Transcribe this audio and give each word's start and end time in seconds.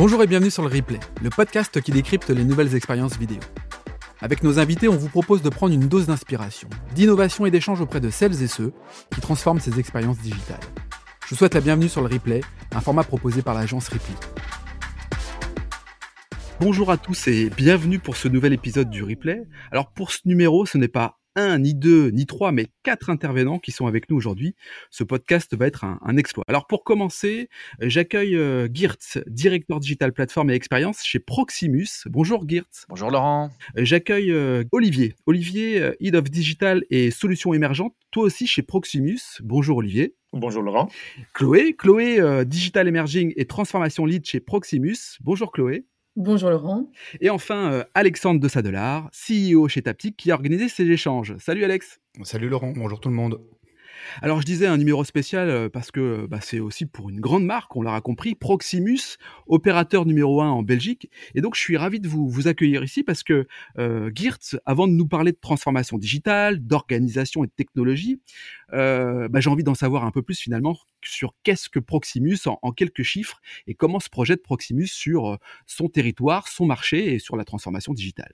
Bonjour 0.00 0.22
et 0.22 0.26
bienvenue 0.26 0.50
sur 0.50 0.62
le 0.62 0.74
replay, 0.74 0.98
le 1.22 1.28
podcast 1.28 1.78
qui 1.82 1.92
décrypte 1.92 2.30
les 2.30 2.42
nouvelles 2.42 2.74
expériences 2.74 3.18
vidéo. 3.18 3.38
Avec 4.22 4.42
nos 4.42 4.58
invités, 4.58 4.88
on 4.88 4.96
vous 4.96 5.10
propose 5.10 5.42
de 5.42 5.50
prendre 5.50 5.74
une 5.74 5.88
dose 5.88 6.06
d'inspiration, 6.06 6.70
d'innovation 6.94 7.44
et 7.44 7.50
d'échange 7.50 7.82
auprès 7.82 8.00
de 8.00 8.08
celles 8.08 8.42
et 8.42 8.46
ceux 8.46 8.72
qui 9.12 9.20
transforment 9.20 9.60
ces 9.60 9.78
expériences 9.78 10.16
digitales. 10.16 10.62
Je 11.26 11.28
vous 11.28 11.36
souhaite 11.36 11.52
la 11.52 11.60
bienvenue 11.60 11.90
sur 11.90 12.00
le 12.00 12.06
replay, 12.06 12.40
un 12.72 12.80
format 12.80 13.04
proposé 13.04 13.42
par 13.42 13.52
l'agence 13.52 13.88
Ripley. 13.88 14.16
Bonjour 16.60 16.90
à 16.90 16.96
tous 16.96 17.28
et 17.28 17.50
bienvenue 17.50 17.98
pour 17.98 18.16
ce 18.16 18.28
nouvel 18.28 18.54
épisode 18.54 18.88
du 18.88 19.02
replay. 19.02 19.42
Alors 19.70 19.92
pour 19.92 20.12
ce 20.12 20.20
numéro, 20.24 20.64
ce 20.64 20.78
n'est 20.78 20.88
pas 20.88 21.19
un, 21.36 21.58
ni 21.58 21.74
deux, 21.74 22.10
ni 22.10 22.26
trois, 22.26 22.52
mais 22.52 22.66
quatre 22.82 23.10
intervenants 23.10 23.58
qui 23.58 23.72
sont 23.72 23.86
avec 23.86 24.10
nous 24.10 24.16
aujourd'hui. 24.16 24.54
Ce 24.90 25.04
podcast 25.04 25.56
va 25.56 25.66
être 25.66 25.84
un, 25.84 26.16
exploit. 26.16 26.44
Alors 26.48 26.66
pour 26.66 26.84
commencer, 26.84 27.48
j'accueille 27.80 28.36
euh, 28.36 28.68
Geertz, 28.72 29.18
directeur 29.26 29.80
digital 29.80 30.12
plateforme 30.12 30.50
et 30.50 30.54
expérience 30.54 31.04
chez 31.04 31.18
Proximus. 31.18 31.88
Bonjour 32.06 32.48
Geertz. 32.48 32.84
Bonjour 32.88 33.10
Laurent. 33.10 33.50
J'accueille 33.76 34.32
euh, 34.32 34.64
Olivier. 34.72 35.14
Olivier, 35.26 35.80
euh, 35.80 35.92
Head 36.00 36.16
of 36.16 36.30
Digital 36.30 36.84
et 36.90 37.10
Solutions 37.10 37.54
émergentes, 37.54 37.94
toi 38.10 38.24
aussi 38.24 38.46
chez 38.46 38.62
Proximus. 38.62 39.20
Bonjour 39.42 39.78
Olivier. 39.78 40.14
Bonjour 40.32 40.62
Laurent. 40.62 40.88
Chloé, 41.34 41.74
Chloé, 41.76 42.44
Digital 42.44 42.86
Emerging 42.86 43.32
et 43.36 43.46
Transformation 43.46 44.06
Lead 44.06 44.24
chez 44.24 44.38
Proximus. 44.38 45.18
Bonjour 45.20 45.50
Chloé. 45.50 45.86
Bonjour 46.22 46.50
Laurent. 46.50 46.90
Et 47.22 47.30
enfin, 47.30 47.72
euh, 47.72 47.84
Alexandre 47.94 48.40
de 48.40 48.46
Sadelard, 48.46 49.10
CEO 49.12 49.68
chez 49.68 49.80
Taptic, 49.80 50.18
qui 50.18 50.30
a 50.30 50.34
organisé 50.34 50.68
ces 50.68 50.86
échanges. 50.90 51.34
Salut 51.38 51.64
Alex. 51.64 51.98
Salut 52.24 52.50
Laurent, 52.50 52.74
bonjour 52.76 53.00
tout 53.00 53.08
le 53.08 53.14
monde. 53.14 53.40
Alors 54.22 54.40
je 54.40 54.46
disais 54.46 54.66
un 54.66 54.76
numéro 54.76 55.04
spécial 55.04 55.48
euh, 55.48 55.68
parce 55.68 55.90
que 55.90 56.26
bah, 56.26 56.40
c'est 56.40 56.60
aussi 56.60 56.86
pour 56.86 57.10
une 57.10 57.20
grande 57.20 57.44
marque, 57.44 57.74
on 57.76 57.82
l'aura 57.82 58.00
compris, 58.00 58.34
Proximus, 58.34 59.18
opérateur 59.46 60.06
numéro 60.06 60.40
un 60.40 60.50
en 60.50 60.62
Belgique. 60.62 61.10
Et 61.34 61.40
donc 61.40 61.54
je 61.54 61.60
suis 61.60 61.76
ravi 61.76 62.00
de 62.00 62.08
vous, 62.08 62.48
accueillir 62.48 62.82
ici 62.82 63.02
parce 63.02 63.22
que 63.22 63.46
euh, 63.78 64.10
avant 64.66 64.86
de 64.86 64.92
nous 64.92 65.06
parler 65.06 65.32
de 65.32 65.38
transformation 65.40 65.98
digitale, 65.98 66.60
d'organisation 66.60 67.44
et 67.44 67.46
de 67.46 67.52
technologie, 67.52 68.20
euh, 68.72 69.28
bah, 69.28 69.40
j'ai 69.40 69.50
envie 69.50 69.64
d'en 69.64 69.74
savoir 69.74 70.04
un 70.04 70.10
peu 70.10 70.22
plus 70.22 70.38
finalement 70.38 70.76
sur 71.02 71.34
qu'est-ce 71.42 71.68
que 71.68 71.78
Proximus 71.78 72.38
en, 72.46 72.58
en, 72.62 72.72
quelques 72.72 73.02
chiffres 73.02 73.40
et 73.66 73.74
comment 73.74 74.00
se 74.00 74.08
projette 74.08 74.42
Proximus 74.42 74.86
sur 74.86 75.28
euh, 75.28 75.36
son 75.66 75.88
territoire, 75.88 76.48
son 76.48 76.66
marché 76.66 77.14
et 77.14 77.18
sur 77.18 77.36
la 77.36 77.44
transformation 77.44 77.94
digitale. 77.94 78.32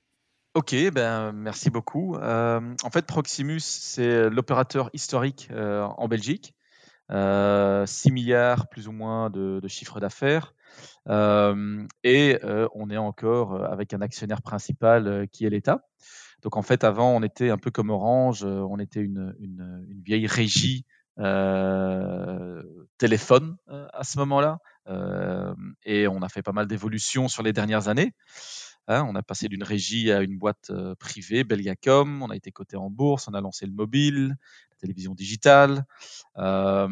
Ok, 0.57 0.75
ben 0.91 1.33
merci 1.33 1.69
beaucoup. 1.69 2.17
Euh, 2.17 2.75
en 2.83 2.89
fait, 2.89 3.05
Proximus, 3.05 3.61
c'est 3.61 4.31
l'opérateur 4.31 4.89
historique 4.95 5.49
euh, 5.51 5.83
en 5.83 6.09
Belgique. 6.09 6.55
Euh, 7.11 7.85
6 7.85 8.11
milliards 8.11 8.67
plus 8.71 8.89
ou 8.89 8.93
moins 8.93 9.29
de, 9.29 9.61
de 9.61 9.69
chiffre 9.69 10.01
d'affaires. 10.01 10.55
Euh, 11.11 11.87
et 12.05 12.39
on 12.75 12.89
est 12.89 12.97
encore 12.97 13.67
avec 13.67 13.93
un 13.93 14.01
actionnaire 14.01 14.41
principal 14.41 15.29
qui 15.31 15.45
est 15.45 15.51
l'État. 15.51 15.83
Donc 16.41 16.57
en 16.57 16.63
fait, 16.63 16.85
avant, 16.85 17.11
on 17.15 17.23
était 17.23 17.51
un 17.51 17.59
peu 17.59 17.71
comme 17.71 17.91
Orange, 17.91 18.43
on 18.43 18.79
était 18.79 19.01
une 19.01 19.85
vieille 20.07 20.27
régie 20.27 20.87
téléphone 22.97 23.59
à 23.69 24.05
ce 24.05 24.19
moment-là. 24.21 24.59
et 25.85 26.09
on 26.09 26.23
a 26.23 26.29
fait 26.31 26.43
pas 26.43 26.53
mal 26.53 26.67
d'évolutions 26.67 27.29
sur 27.29 27.43
les 27.43 27.53
dernières 27.53 27.89
années. 27.89 28.15
Hein, 28.89 29.05
on 29.09 29.15
a 29.15 29.23
passé 29.23 29.49
d'une 29.49 29.65
régie 29.65 30.13
à 30.13 30.23
une 30.23 30.39
boîte 30.39 30.71
euh, 30.71 30.95
privée, 30.95 31.45
Belgacom. 31.45 32.23
On 32.23 32.31
a 32.31 32.37
été 32.37 32.53
coté 32.53 32.77
en 32.77 32.91
bourse. 32.91 33.27
On 33.29 33.35
a 33.35 33.41
lancé 33.41 33.67
le 33.67 33.73
mobile, 33.73 34.37
la 34.71 34.77
télévision 34.77 35.15
digitale. 35.15 35.85
Euh, 36.39 36.89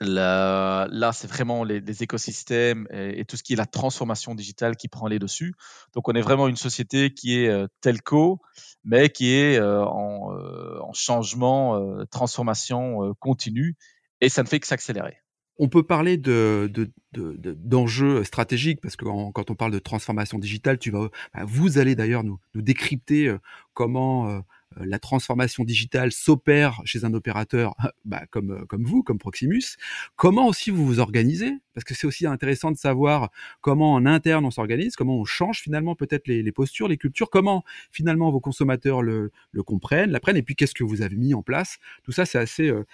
là, 0.00 1.12
c'est 1.12 1.26
vraiment 1.26 1.64
les, 1.64 2.02
écosystèmes 2.02 2.86
et, 2.90 3.24
tout 3.24 3.36
ce 3.36 3.42
qui 3.42 3.54
est 3.54 3.56
la 3.56 3.66
transformation 3.66 4.34
digitale 4.34 4.76
qui 4.76 4.88
prend 4.88 5.08
les 5.08 5.18
dessus. 5.18 5.54
Donc, 5.94 6.08
on 6.08 6.12
est 6.12 6.20
vraiment 6.20 6.48
une 6.48 6.56
société 6.56 7.12
qui 7.12 7.40
est 7.40 7.48
euh, 7.48 7.66
telco, 7.80 8.40
mais 8.84 9.08
qui 9.10 9.32
est 9.32 9.58
euh, 9.58 9.84
en, 9.84 10.92
changement, 10.92 11.80
transformation 12.10 13.14
continue, 13.20 13.76
et 14.20 14.28
ça 14.28 14.42
ne 14.42 14.48
fait 14.48 14.58
que 14.58 14.66
s'accélérer. 14.66 15.18
On 15.58 15.68
peut 15.68 15.82
parler 15.82 16.16
de, 16.16 16.70
de, 16.72 16.90
d'enjeux 17.12 18.22
stratégiques 18.24 18.80
parce 18.80 18.96
que 18.96 19.04
quand 19.04 19.50
on 19.50 19.54
parle 19.54 19.72
de 19.72 19.78
transformation 19.78 20.38
digitale, 20.38 20.78
tu 20.78 20.90
vas, 20.90 21.08
bah, 21.34 21.42
vous 21.46 21.78
allez 21.78 21.94
d'ailleurs 21.94 22.24
nous, 22.24 22.38
décrypter 22.54 23.34
comment 23.74 24.28
euh, 24.28 24.40
la 24.84 24.98
transformation 24.98 25.64
digitale 25.64 26.12
s'opère 26.12 26.80
chez 26.84 27.04
un 27.04 27.14
opérateur 27.14 27.74
bah, 28.04 28.24
comme, 28.30 28.52
euh, 28.52 28.64
comme 28.66 28.84
vous, 28.84 29.02
comme 29.02 29.18
Proximus. 29.18 29.76
Comment 30.16 30.46
aussi 30.46 30.70
vous 30.70 30.86
vous 30.86 31.00
organisez? 31.00 31.52
Parce 31.74 31.84
que 31.84 31.94
c'est 31.94 32.06
aussi 32.06 32.26
intéressant 32.26 32.70
de 32.70 32.76
savoir 32.76 33.30
comment 33.60 33.94
en 33.94 34.06
interne 34.06 34.44
on 34.44 34.50
s'organise, 34.50 34.96
comment 34.96 35.16
on 35.16 35.24
change 35.24 35.60
finalement 35.60 35.94
peut-être 35.94 36.26
les, 36.26 36.52
postures, 36.52 36.88
les 36.88 36.96
cultures, 36.96 37.30
comment 37.30 37.62
finalement 37.92 38.30
vos 38.30 38.40
consommateurs 38.40 39.02
le, 39.02 39.30
le 39.52 39.62
comprennent, 39.62 40.10
l'apprennent, 40.10 40.36
et 40.36 40.42
puis 40.42 40.56
qu'est-ce 40.56 40.74
que 40.74 40.84
vous 40.84 41.02
avez 41.02 41.16
mis 41.16 41.34
en 41.34 41.42
place? 41.42 41.78
Tout 42.02 42.12
ça, 42.12 42.26
c'est 42.26 42.38
assez, 42.38 42.68
euh, 42.68 42.84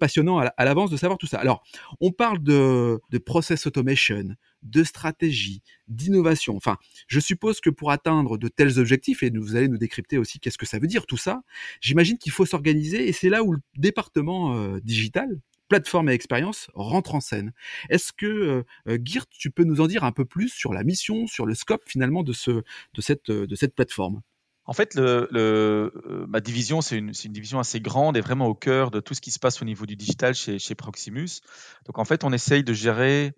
passionnant 0.00 0.38
à 0.38 0.64
l'avance 0.64 0.90
de 0.90 0.96
savoir 0.96 1.18
tout 1.18 1.26
ça. 1.26 1.38
Alors, 1.38 1.62
on 2.00 2.10
parle 2.10 2.42
de 2.42 3.00
process 3.24 3.66
automation, 3.66 4.34
de 4.62 4.84
stratégie, 4.84 5.62
d'innovation. 5.88 6.56
Enfin, 6.56 6.76
je 7.06 7.20
suppose 7.20 7.60
que 7.60 7.70
pour 7.70 7.90
atteindre 7.90 8.38
de 8.38 8.48
tels 8.48 8.78
objectifs, 8.78 9.22
et 9.22 9.30
vous 9.30 9.56
allez 9.56 9.68
nous 9.68 9.78
décrypter 9.78 10.18
aussi 10.18 10.40
qu'est-ce 10.40 10.58
que 10.58 10.66
ça 10.66 10.78
veut 10.78 10.86
dire 10.86 11.06
tout 11.06 11.16
ça, 11.16 11.42
j'imagine 11.80 12.18
qu'il 12.18 12.32
faut 12.32 12.46
s'organiser 12.46 13.08
et 13.08 13.12
c'est 13.12 13.28
là 13.28 13.42
où 13.42 13.52
le 13.52 13.60
département 13.76 14.56
euh, 14.56 14.80
digital, 14.80 15.40
plateforme 15.68 16.10
et 16.10 16.12
expérience 16.12 16.68
rentre 16.74 17.14
en 17.14 17.20
scène. 17.20 17.52
Est-ce 17.88 18.12
que 18.12 18.26
euh, 18.26 18.62
euh 18.88 18.98
Geert, 19.02 19.26
tu 19.30 19.50
peux 19.50 19.64
nous 19.64 19.80
en 19.80 19.86
dire 19.86 20.04
un 20.04 20.12
peu 20.12 20.24
plus 20.24 20.48
sur 20.48 20.72
la 20.72 20.84
mission, 20.84 21.26
sur 21.26 21.46
le 21.46 21.54
scope 21.54 21.82
finalement 21.86 22.22
de, 22.22 22.32
ce, 22.32 22.50
de, 22.50 23.00
cette, 23.00 23.30
euh, 23.30 23.46
de 23.46 23.54
cette 23.54 23.74
plateforme? 23.74 24.20
En 24.64 24.74
fait, 24.74 24.96
ma 24.96 26.40
division, 26.40 26.82
c'est 26.82 26.96
une, 26.96 27.10
une, 27.24 27.32
division 27.32 27.58
assez 27.58 27.80
grande 27.80 28.16
et 28.16 28.20
vraiment 28.20 28.46
au 28.46 28.54
cœur 28.54 28.92
de 28.92 29.00
tout 29.00 29.12
ce 29.12 29.20
qui 29.20 29.32
se 29.32 29.40
passe 29.40 29.60
au 29.60 29.64
niveau 29.64 29.86
du 29.86 29.96
digital 29.96 30.34
chez, 30.34 30.60
chez 30.60 30.76
Proximus. 30.76 31.40
Donc, 31.86 31.98
en 31.98 32.04
fait, 32.04 32.22
on 32.22 32.32
essaye 32.32 32.62
de 32.62 32.72
gérer 32.72 33.32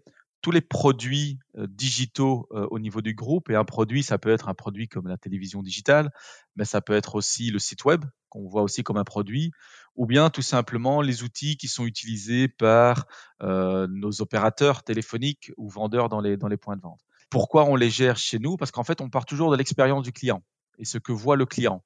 tous 0.44 0.50
les 0.50 0.60
produits 0.60 1.38
euh, 1.56 1.66
digitaux 1.66 2.47
euh, 2.53 2.66
au 2.71 2.78
niveau 2.78 3.00
du 3.00 3.15
groupe. 3.15 3.49
Et 3.49 3.55
un 3.55 3.65
produit, 3.65 4.03
ça 4.03 4.19
peut 4.19 4.28
être 4.28 4.50
un 4.50 4.55
produit 4.55 4.88
comme 4.88 5.09
la 5.09 5.16
télévision 5.16 5.62
digitale, 5.62 6.10
mais 6.55 6.66
ça 6.66 6.82
peut 6.82 6.93
être 6.93 7.15
aussi 7.15 7.50
le 7.50 7.59
site 7.59 7.87
web, 7.87 8.05
qu'on 8.28 8.47
voit 8.47 8.60
aussi 8.60 8.83
comme 8.83 8.99
un 8.99 9.04
produit, 9.04 9.53
ou 9.97 10.04
bien 10.04 10.28
tout 10.28 10.43
simplement 10.43 11.00
les 11.00 11.22
outils 11.22 11.56
qui 11.56 11.66
sont 11.66 11.87
utilisés 11.87 12.49
par 12.49 13.06
euh, 13.41 13.87
nos 13.91 14.21
opérateurs 14.21 14.83
téléphoniques 14.83 15.50
ou 15.56 15.71
vendeurs 15.71 16.10
dans 16.10 16.21
les, 16.21 16.37
points 16.59 16.77
de 16.77 16.83
vente. 16.83 17.00
Pourquoi 17.31 17.65
on 17.65 17.75
les 17.75 17.88
gère 17.88 18.19
chez 18.19 18.38
nous? 18.38 18.59
Parce 18.59 18.71
qu'en 18.71 18.84
fait, 18.84 19.00
on 19.00 19.09
part 19.09 19.25
toujours 19.25 19.50
de 19.50 19.56
l'expérience 19.56 20.03
du 20.03 20.12
client 20.12 20.43
et 20.77 20.84
ce 20.84 20.99
que 20.99 21.12
voit 21.12 21.37
le 21.37 21.47
client. 21.47 21.83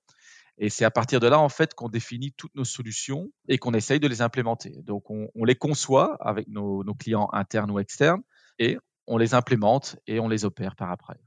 Et 0.61 0.69
c'est 0.69 0.85
à 0.85 0.91
partir 0.91 1.21
de 1.21 1.29
là, 1.29 1.39
en 1.39 1.49
fait, 1.49 1.75
qu'on 1.75 1.89
définit 1.89 2.33
toutes 2.33 2.57
nos 2.57 2.65
solutions 2.65 3.31
et 3.47 3.59
qu'on 3.59 3.75
essaye 3.75 4.01
de 4.01 4.09
les 4.09 4.21
implémenter. 4.21 4.75
Donc, 4.83 5.09
on, 5.11 5.45
les 5.45 5.55
conçoit 5.55 6.17
avec 6.21 6.49
nos, 6.49 6.83
clients 6.99 7.29
internes 7.33 7.71
ou 7.71 7.79
externes 7.79 8.23
et 8.59 8.79
on 9.07 9.19
les 9.19 9.35
implémente 9.35 9.97
et 10.07 10.21
on 10.21 10.29
les 10.29 10.45
opère 10.45 10.77
par 10.77 10.91
après. 10.91 11.19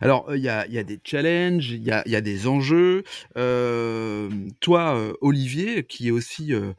Alors, 0.00 0.34
il 0.34 0.42
y, 0.42 0.48
a, 0.48 0.66
y, 0.68 0.78
a, 0.78 0.84
des 0.84 1.00
challenges, 1.02 1.70
il 1.70 1.82
y 1.82 1.90
a, 1.90 2.02
y 2.06 2.14
a, 2.14 2.20
des 2.20 2.46
enjeux. 2.46 3.04
Euh, 3.36 4.30
toi, 4.60 4.96
euh, 4.96 5.14
Olivier, 5.20 5.84
qui 5.84 6.08
est 6.08 6.10
aussi 6.10 6.52
euh, 6.52 6.72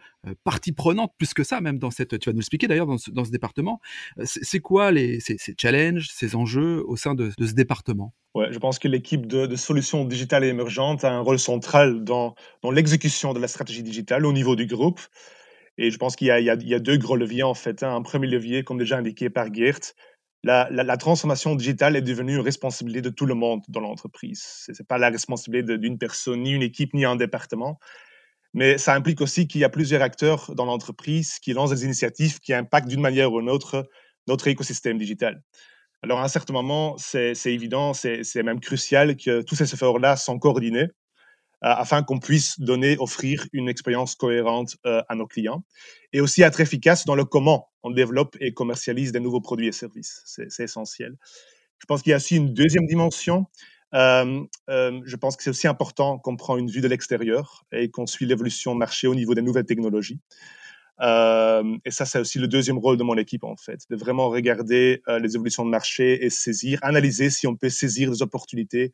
partie 0.44 0.72
prenante, 0.72 1.12
plus 1.18 1.34
que 1.34 1.44
ça, 1.44 1.62
même 1.62 1.80
dans 1.80 1.92
cette, 1.92 2.20
tu 2.20 2.30
vas 2.30 2.34
nous 2.34 2.40
expliquer 2.40 2.68
d'ailleurs 2.68 2.88
dans, 2.88 2.98
dans, 3.12 3.26
ce 3.26 3.32
département, 3.32 3.80
c'est 4.24 4.60
quoi 4.60 4.92
les, 4.92 5.20
ces, 5.20 5.38
ces, 5.38 5.56
challenges, 5.60 6.10
ces 6.12 6.36
enjeux 6.36 6.84
au 6.88 6.96
sein 6.96 7.16
de, 7.16 7.32
de 7.38 7.48
ce 7.48 7.54
département? 7.54 8.14
Ouais, 8.34 8.52
je 8.52 8.60
pense 8.60 8.80
que 8.80 8.88
l'équipe 8.88 9.28
de, 9.28 9.46
de, 9.46 9.56
solutions 9.56 10.04
digitales 10.04 10.44
et 10.44 10.50
émergentes 10.50 11.06
a 11.06 11.12
un 11.12 11.22
rôle 11.22 11.40
central 11.40 12.04
dans, 12.04 12.36
dans 12.64 12.72
l'exécution 12.72 13.34
de 13.34 13.40
la 13.40 13.48
stratégie 13.48 13.84
digitale 13.84 14.26
au 14.26 14.34
niveau 14.34 14.56
du 14.56 14.66
groupe. 14.66 15.00
Et 15.78 15.91
je 15.91 15.97
pense 15.97 16.16
qu'il 16.16 16.28
y, 16.28 16.31
a 16.31 16.80
deux 16.80 16.97
gros 16.97 17.16
leviers 17.16 17.44
en 17.44 17.53
fait. 17.53 17.84
Hein. 17.84 17.96
Un 17.96 18.02
premier 18.02 18.28
levier, 18.28 18.64
comme 18.64 18.78
déjà 18.78 18.97
indiqué 18.97 19.29
par 19.29 19.53
Geert, 19.53 19.94
la, 20.44 20.97
transformation 20.97 21.55
digitale 21.55 21.96
est 21.96 22.02
devenue 22.02 22.35
une 22.35 22.41
responsabilité 22.41 23.02
de 23.02 23.09
tout 23.09 23.26
le 23.26 23.34
monde 23.34 23.61
dans 23.67 23.82
l'entreprise. 23.82 24.44
Ce 24.66 24.72
n'est 24.72 24.85
pas 24.88 24.97
la 24.97 25.09
responsabilité 25.09 25.78
d'une 25.78 25.97
personne, 25.97 26.44
ni 26.44 26.52
une 26.52 26.61
équipe, 26.61 26.94
ni 26.94 27.03
un 27.03 27.16
département. 27.16 27.79
Mais 28.53 28.78
ça 28.78 28.94
implique 28.94 29.22
aussi 29.22 29.47
qu'il 29.47 29.61
y 29.61 29.64
a 29.64 29.70
plusieurs 29.70 30.02
acteurs 30.02 30.53
dans 30.55 30.66
l'entreprise 30.66 31.40
qui 31.40 31.53
lancent 31.53 31.72
des 31.72 31.84
initiatives 31.84 32.40
qui 32.40 32.53
impactent 32.53 32.88
d'une 32.88 33.02
manière 33.02 33.34
ou 33.34 33.41
d'une 33.41 33.50
autre 33.50 33.90
notre 34.28 34.47
écosystème 34.47 34.97
digital. 34.97 35.41
Alors, 36.02 36.20
à 36.20 36.23
un 36.23 36.28
certain 36.28 36.53
moment, 36.53 36.96
c'est 36.97 37.35
évident, 37.46 37.94
c'est 37.94 38.44
même 38.44 38.59
crucial 38.59 39.17
que 39.17 39.41
tous 39.41 39.55
ces 39.55 39.73
efforts-là 39.73 40.16
sont 40.16 40.40
coordonnés 40.40 40.88
afin 41.61 42.03
qu'on 42.03 42.19
puisse 42.19 42.59
donner, 42.59 42.97
offrir 42.99 43.46
une 43.53 43.69
expérience 43.69 44.16
cohérente 44.16 44.78
euh, 44.85 45.02
à 45.09 45.16
nos 45.16 45.28
clients 45.28 45.63
et 46.13 46.22
aussi 46.22 46.41
être 46.41 46.61
efficace 46.61 47.05
dans 47.05 47.16
le 47.16 47.25
comment 47.25 47.69
on 47.84 47.91
développe 47.91 48.37
et 48.40 48.53
commercialise 48.53 49.11
des 49.11 49.19
nouveaux 49.19 49.41
produits 49.41 49.67
et 49.67 49.72
services. 49.72 50.22
C'est 50.25 50.63
essentiel. 50.63 51.16
Je 51.79 51.85
pense 51.85 52.02
qu'il 52.02 52.11
y 52.11 52.13
a 52.13 52.17
aussi 52.17 52.37
une 52.37 52.53
deuxième 52.53 52.85
dimension. 52.85 53.47
Euh, 53.93 54.43
euh, 54.69 55.02
je 55.05 55.16
pense 55.16 55.37
que 55.37 55.43
c'est 55.43 55.49
aussi 55.49 55.67
important 55.67 56.19
qu'on 56.19 56.35
prend 56.35 56.57
une 56.57 56.69
vue 56.69 56.81
de 56.81 56.87
l'extérieur 56.87 57.66
et 57.72 57.90
qu'on 57.90 58.07
suit 58.07 58.25
l'évolution 58.25 58.75
marché 58.75 59.07
au 59.07 59.16
niveau 59.16 59.34
des 59.35 59.41
nouvelles 59.41 59.66
technologies. 59.66 60.19
Euh, 61.02 61.78
et 61.84 61.91
ça, 61.91 62.05
c'est 62.05 62.19
aussi 62.19 62.40
le 62.40 62.47
deuxième 62.47 62.78
rôle 62.78 62.97
de 62.97 63.03
mon 63.03 63.17
équipe, 63.17 63.43
en 63.43 63.55
fait, 63.55 63.81
de 63.90 63.96
vraiment 63.96 64.29
regarder 64.29 65.02
euh, 65.07 65.19
les 65.19 65.35
évolutions 65.35 65.66
de 65.66 65.69
marché 65.69 66.25
et 66.25 66.29
saisir, 66.29 66.79
analyser 66.81 67.29
si 67.29 67.47
on 67.47 67.55
peut 67.55 67.69
saisir 67.69 68.11
des 68.11 68.22
opportunités 68.22 68.93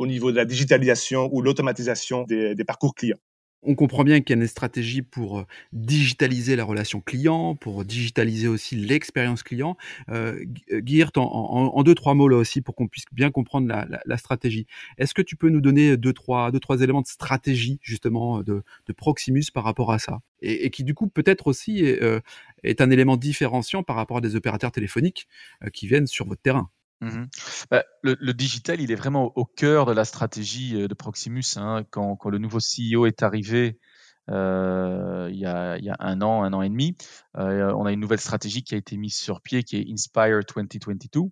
au 0.00 0.06
niveau 0.06 0.32
de 0.32 0.36
la 0.36 0.46
digitalisation 0.46 1.28
ou 1.30 1.42
l'automatisation 1.42 2.24
des, 2.24 2.64
parcours 2.66 2.94
clients. 2.94 3.18
On 3.62 3.74
comprend 3.74 4.02
bien 4.02 4.22
qu'il 4.22 4.34
y 4.34 4.38
a 4.38 4.42
une 4.42 4.48
stratégie 4.48 5.02
pour 5.02 5.44
digitaliser 5.74 6.56
la 6.56 6.64
relation 6.64 7.02
client, 7.02 7.54
pour 7.54 7.84
digitaliser 7.84 8.48
aussi 8.48 8.76
l'expérience 8.76 9.42
client. 9.42 9.76
Euh, 10.08 10.42
Geert, 10.86 11.10
en, 11.16 11.82
deux, 11.82 11.94
trois 11.94 12.14
mots 12.14 12.28
là 12.28 12.38
aussi, 12.38 12.62
pour 12.62 12.74
qu'on 12.74 12.88
puisse 12.88 13.04
bien 13.12 13.30
comprendre 13.30 13.68
la, 13.68 14.16
stratégie. 14.16 14.66
Est-ce 14.96 15.12
que 15.12 15.20
tu 15.20 15.36
peux 15.36 15.50
nous 15.50 15.60
donner 15.60 15.98
deux 15.98 16.14
trois, 16.14 16.50
deux, 16.50 16.60
trois 16.60 16.80
éléments 16.80 17.02
de 17.02 17.06
stratégie, 17.06 17.78
justement, 17.82 18.42
de, 18.42 18.62
Proximus 18.96 19.44
par 19.52 19.64
rapport 19.64 19.92
à 19.92 19.98
ça? 19.98 20.20
Et, 20.40 20.70
qui, 20.70 20.82
du 20.82 20.94
coup, 20.94 21.08
peut-être 21.08 21.46
aussi 21.46 21.84
est, 21.84 22.80
un 22.80 22.90
élément 22.90 23.18
différenciant 23.18 23.82
par 23.82 23.96
rapport 23.96 24.16
à 24.16 24.20
des 24.22 24.36
opérateurs 24.36 24.72
téléphoniques 24.72 25.28
qui 25.74 25.86
viennent 25.86 26.06
sur 26.06 26.26
votre 26.26 26.40
terrain 26.40 26.70
Mmh 27.00 27.24
bah, 27.70 27.84
le, 28.02 28.32
digital, 28.32 28.80
il 28.80 28.92
est 28.92 28.96
vraiment 28.96 29.32
au, 29.36 29.44
cœur 29.44 29.86
de 29.86 29.92
la 29.92 30.04
stratégie 30.04 30.82
euh, 30.82 30.88
de 30.88 30.94
Proximus. 30.94 31.56
Hein. 31.56 31.84
Quand, 31.90 32.18
le 32.26 32.38
nouveau 32.38 32.58
CEO 32.58 33.06
est 33.06 33.22
arrivé 33.22 33.78
euh, 34.30 35.28
il, 35.32 35.38
y 35.38 35.46
a, 35.46 35.78
un 35.98 36.20
an, 36.20 36.42
un 36.42 36.52
an 36.52 36.62
et 36.62 36.68
demi, 36.68 36.96
euh, 37.36 37.72
on 37.74 37.86
a 37.86 37.92
une 37.92 38.00
nouvelle 38.00 38.20
stratégie 38.20 38.62
qui 38.62 38.74
a 38.74 38.78
été 38.78 38.96
mise 38.96 39.16
sur 39.16 39.40
pied, 39.40 39.62
qui 39.62 39.76
est 39.76 39.86
Inspire 39.90 40.40
2022. 40.54 41.30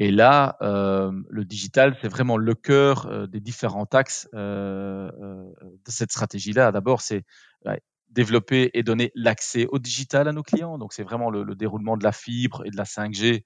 Et 0.00 0.10
là, 0.10 0.56
le 0.60 1.44
digital, 1.44 1.96
c'est 2.00 2.08
vraiment 2.08 2.36
le 2.36 2.54
cœur 2.54 3.28
des 3.28 3.40
différents 3.40 3.88
axes 3.92 4.28
de 4.32 5.50
cette 5.86 6.12
stratégie-là. 6.12 6.70
D'abord, 6.70 7.00
c'est 7.00 7.24
développer 8.10 8.70
et 8.74 8.82
donner 8.82 9.10
l'accès 9.14 9.66
au 9.66 9.78
digital 9.78 10.28
à 10.28 10.32
nos 10.32 10.42
clients. 10.42 10.78
Donc, 10.78 10.92
c'est 10.92 11.02
vraiment 11.02 11.30
le, 11.30 11.42
le, 11.42 11.54
déroulement 11.54 11.96
de 11.96 12.04
la 12.04 12.12
fibre 12.12 12.64
et 12.64 12.70
de 12.70 12.76
la 12.76 12.84
5G 12.84 13.42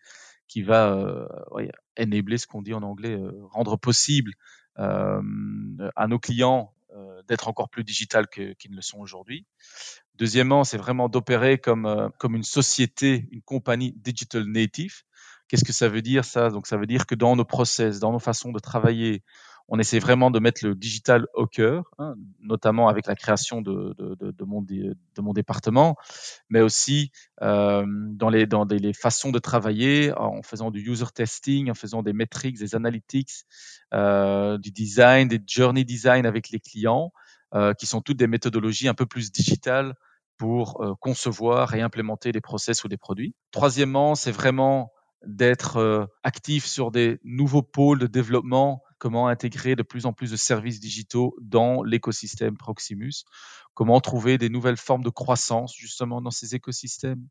qui 0.53 0.61
va 0.61 0.93
euh, 0.93 1.27
enabler 1.99 2.37
ce 2.37 2.47
qu'on 2.47 2.61
dit 2.61 2.75
en 2.75 2.83
anglais, 2.83 3.15
euh, 3.15 3.33
rendre 3.53 3.79
possible 3.79 4.33
euh, 4.79 5.23
à 5.97 6.07
nos 6.07 6.19
clients 6.19 6.75
d'être 7.27 7.49
encore 7.49 7.71
plus 7.71 7.85
digital 7.85 8.29
qu'ils 8.29 8.71
ne 8.71 8.77
le 8.77 8.83
sont 8.83 8.99
aujourd'hui. 8.99 9.47
Deuxièmement, 10.17 10.63
c'est 10.63 10.77
vraiment 10.77 11.09
d'opérer 11.09 11.57
comme, 11.57 12.11
comme 12.19 12.37
une 12.37 12.43
société, 12.43 13.29
une 13.31 13.41
compagnie 13.41 13.95
digital 13.97 14.45
native. 14.45 15.03
Qu'est-ce 15.49 15.65
que 15.65 15.73
ça 15.73 15.89
veut 15.89 16.03
dire 16.03 16.27
ça? 16.27 16.51
Donc 16.51 16.67
ça 16.67 16.77
veut 16.77 16.85
dire 16.85 17.07
que 17.07 17.15
dans 17.15 17.35
nos 17.35 17.47
process, 17.47 17.99
dans 17.99 18.13
nos 18.13 18.19
façons 18.19 18.53
de 18.53 18.59
travailler, 18.59 19.23
on 19.75 19.79
essaie 19.79 20.01
vraiment 20.01 20.31
de 20.31 20.39
mettre 20.39 20.67
le 20.67 20.75
digital 20.75 21.27
au 21.33 21.47
cœur, 21.47 21.91
hein, 21.99 22.15
notamment 22.41 22.89
avec 22.89 23.07
la 23.07 23.15
création 23.15 23.63
de, 23.63 23.95
de, 23.99 24.15
de, 24.17 24.31
de, 24.31 24.45
mon, 24.45 24.61
de 24.61 25.23
mon 25.23 25.33
département, 25.33 25.97
mais 26.51 26.61
aussi 26.61 27.11
euh, 27.41 27.83
dans, 27.89 28.29
les, 28.29 28.47
dans 28.47 28.65
les 28.67 28.93
façons 28.93 29.33
de 29.33 29.39
travailler, 29.39 30.13
en 30.13 30.43
faisant 30.43 30.71
du 30.71 30.87
user 30.87 31.07
testing, 31.15 31.71
en 31.71 31.75
faisant 31.75 32.03
des 32.03 32.13
metrics, 32.13 32.59
des 32.59 32.75
analytics, 32.75 33.47
euh, 33.95 34.59
du 34.59 34.73
design, 34.73 35.29
des 35.29 35.41
journey 35.47 35.87
design 35.87 36.27
avec 36.27 36.51
les 36.51 36.61
clients, 36.61 37.11
euh, 37.55 37.73
qui 37.73 37.87
sont 37.87 38.03
toutes 38.03 38.19
des 38.19 38.27
méthodologies 38.27 38.89
un 38.89 38.95
peu 38.95 39.07
plus 39.07 39.33
digitales 39.33 39.95
pour 40.37 40.83
euh, 40.83 40.93
concevoir 41.01 41.75
et 41.75 41.81
implémenter 41.81 42.31
des 42.31 42.43
process 42.43 42.85
ou 42.85 42.89
des 42.89 42.99
produits. 42.99 43.35
Troisièmement, 43.53 44.15
c'est 44.17 44.33
vraiment 44.33 44.93
d'être 45.25 45.77
euh, 45.79 46.05
actif 46.25 46.67
sur 46.67 46.91
des 46.91 47.21
nouveaux 47.25 47.63
pôles 47.63 48.01
de 48.01 48.07
développement 48.07 48.83
comment 49.03 49.27
intégrer 49.27 49.75
de 49.75 49.83
plus 49.83 50.07
en 50.07 50.13
plus 50.13 50.31
de 50.31 50.37
services 50.37 50.79
digitaux 50.79 51.35
dans 51.41 51.83
l'écosystème 51.83 52.57
Proximus, 52.57 53.25
comment 53.75 54.01
trouver 54.01 54.39
des 54.39 54.49
nouvelles 54.49 54.77
formes 54.77 55.03
de 55.03 55.11
croissance 55.11 55.75
justement 55.77 56.23
dans 56.23 56.31
ces 56.31 56.55
écosystèmes. 56.55 57.27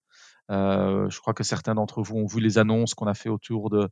Euh, 0.50 1.10
je 1.10 1.22
crois 1.22 1.34
que 1.34 1.46
certains 1.46 1.74
d'entre 1.74 2.02
vous 2.02 2.18
ont 2.18 2.26
vu 2.26 2.42
les 2.42 2.58
annonces 2.58 2.94
qu'on 2.94 3.08
a 3.08 3.14
fait 3.14 3.30
autour 3.30 3.70
de, 3.70 3.90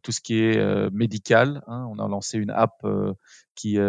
tout 0.00 0.12
ce 0.12 0.20
qui 0.20 0.38
est 0.38 0.58
euh, 0.58 0.88
médical. 0.92 1.64
Hein. 1.66 1.88
On 1.90 1.98
a 1.98 2.06
lancé 2.06 2.38
une 2.38 2.50
app 2.50 2.76
euh, 2.84 3.14
qui, 3.56 3.80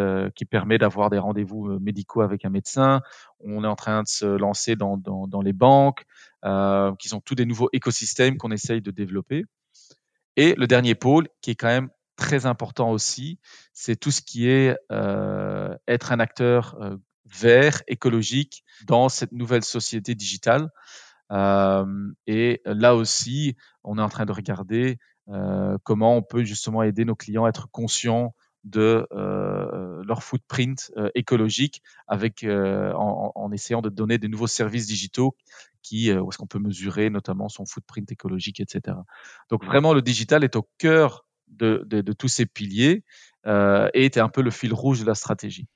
permet 0.50 0.80
d'avoir 0.80 1.12
des 1.12 1.20
rendez-vous 1.20 1.78
médicaux 1.80 2.22
avec 2.22 2.46
un 2.46 2.50
médecin. 2.50 3.02
On 3.42 3.64
est 3.64 3.68
en 3.68 3.76
train 3.76 4.02
de 4.02 4.08
se 4.08 4.26
lancer 4.26 4.76
dans, 4.76 4.98
dans, 4.98 5.28
dans 5.28 5.42
les 5.42 5.54
banques, 5.54 6.04
qui 6.98 7.10
sont 7.10 7.22
tous 7.22 7.36
des 7.36 7.46
nouveaux 7.46 7.70
écosystèmes 7.74 8.38
qu'on 8.38 8.50
essaye 8.50 8.82
de 8.82 8.90
développer. 8.90 9.46
Et 10.36 10.56
le 10.56 10.66
dernier 10.66 10.96
pôle, 10.96 11.28
qui 11.42 11.52
est 11.52 11.56
quand 11.56 11.68
même 11.68 11.90
très 12.18 12.46
important 12.46 12.92
aussi, 12.92 13.40
c'est 13.72 13.96
tout 13.96 14.12
ce 14.12 14.22
qui 14.22 14.50
est 14.50 14.76
euh, 14.92 15.74
être 15.88 16.12
un 16.12 16.20
acteur 16.20 16.76
euh, 16.82 16.98
vert, 17.26 17.84
écologique 17.88 18.66
dans 18.86 19.08
cette 19.08 19.32
nouvelle 19.32 19.64
société 19.64 20.16
digitale. 20.16 20.70
Euh, 21.32 21.86
et 22.26 22.62
là 22.66 22.96
aussi, 22.96 23.56
on 23.84 23.98
est 23.98 24.02
en 24.02 24.10
train 24.10 24.26
de 24.26 24.34
regarder 24.34 24.98
comment 25.84 26.16
on 26.16 26.22
peut 26.22 26.46
justement 26.46 26.84
aider 26.84 27.04
nos 27.04 27.16
clients 27.16 27.44
à 27.44 27.50
être 27.50 27.70
conscients 27.70 28.34
de 28.64 29.06
leur 29.12 30.24
footprint 30.24 30.90
écologique 31.16 31.84
avec 32.08 32.46
en, 32.46 33.34
en, 33.36 33.52
essayant 33.52 33.82
de 33.82 33.90
donner 33.90 34.20
des 34.20 34.30
nouveaux 34.30 34.48
services 34.48 34.88
digitaux 34.88 35.36
qui 35.82 36.14
où 36.14 36.30
est-ce 36.30 36.38
qu'on 36.38 36.48
peut 36.48 36.60
mesurer 36.60 37.10
notamment 37.10 37.50
son 37.50 37.66
footprint 37.66 38.10
écologique 38.10 38.62
etc 38.62 38.96
donc 39.50 39.66
vraiment 39.66 39.94
le 39.94 40.02
digital 40.02 40.46
est 40.46 40.56
au 40.56 40.66
cœur 40.78 41.27
de, 41.50 42.14
tous 42.14 42.28
ces 42.28 42.46
piliers 42.46 43.04
euh, 43.46 43.90
et 43.94 44.06
était 44.06 44.20
un 44.20 44.30
peu 44.30 44.42
le 44.42 44.52
fil 44.52 44.74
rouge 44.74 45.02
de 45.02 45.06
la 45.06 45.16
stratégie. 45.16 45.68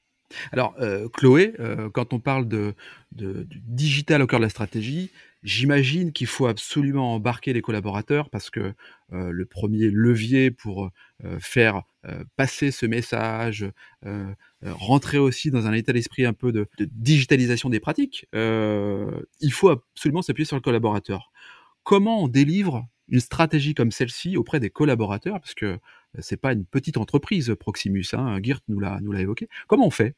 Alors, 0.54 0.76
euh, 0.80 1.10
Chloé, 1.10 1.54
euh, 1.60 1.90
quand 1.90 2.14
on 2.14 2.20
parle 2.20 2.48
de, 2.48 2.74
digital 3.12 4.22
au 4.22 4.28
cœur 4.28 4.40
de 4.40 4.46
la 4.46 4.50
stratégie, 4.50 5.12
j'imagine 5.44 6.14
qu'il 6.14 6.28
faut 6.28 6.48
absolument 6.48 7.16
embarquer 7.16 7.52
les 7.52 7.62
collaborateurs 7.62 8.30
parce 8.30 8.50
que 8.50 8.74
le 9.12 9.46
premier 9.46 9.90
levier 9.90 10.52
pour 10.52 10.92
faire 11.40 11.82
passer 12.38 12.72
ce 12.72 12.86
message, 12.86 13.66
rentrer 14.64 15.18
aussi 15.18 15.52
dans 15.52 15.68
un 15.68 15.74
état 15.74 15.92
d'esprit 15.92 16.26
un 16.26 16.34
peu 16.34 16.54
de, 16.54 16.68
de 16.78 16.88
digitalisation 16.92 17.70
des 17.70 17.82
pratiques, 17.82 18.28
il 18.34 19.52
faut 19.52 19.70
absolument 19.70 20.22
s'appuyer 20.22 20.46
sur 20.46 20.56
le 20.56 20.62
collaborateur. 20.62 21.32
Comment 21.84 22.24
on 22.24 22.28
délivre 22.28 22.88
une 23.12 23.20
stratégie 23.20 23.76
comme 23.76 23.92
celle-ci 23.92 24.38
auprès 24.38 24.60
des 24.60 24.70
collaborateurs, 24.70 25.40
parce 25.40 25.54
que 25.54 25.78
c'est 26.20 26.42
pas 26.42 26.54
une 26.54 26.66
petite 26.66 26.98
entreprise 26.98 27.54
Proximus, 27.60 28.06
hein, 28.14 28.40
Geert 28.42 28.62
nous 28.68 28.80
l'a 28.80 29.00
nous 29.02 29.12
l'a 29.12 29.22
évoqué. 29.22 29.48
Comment 29.68 29.86
on 29.86 29.92
fait? 29.92 30.16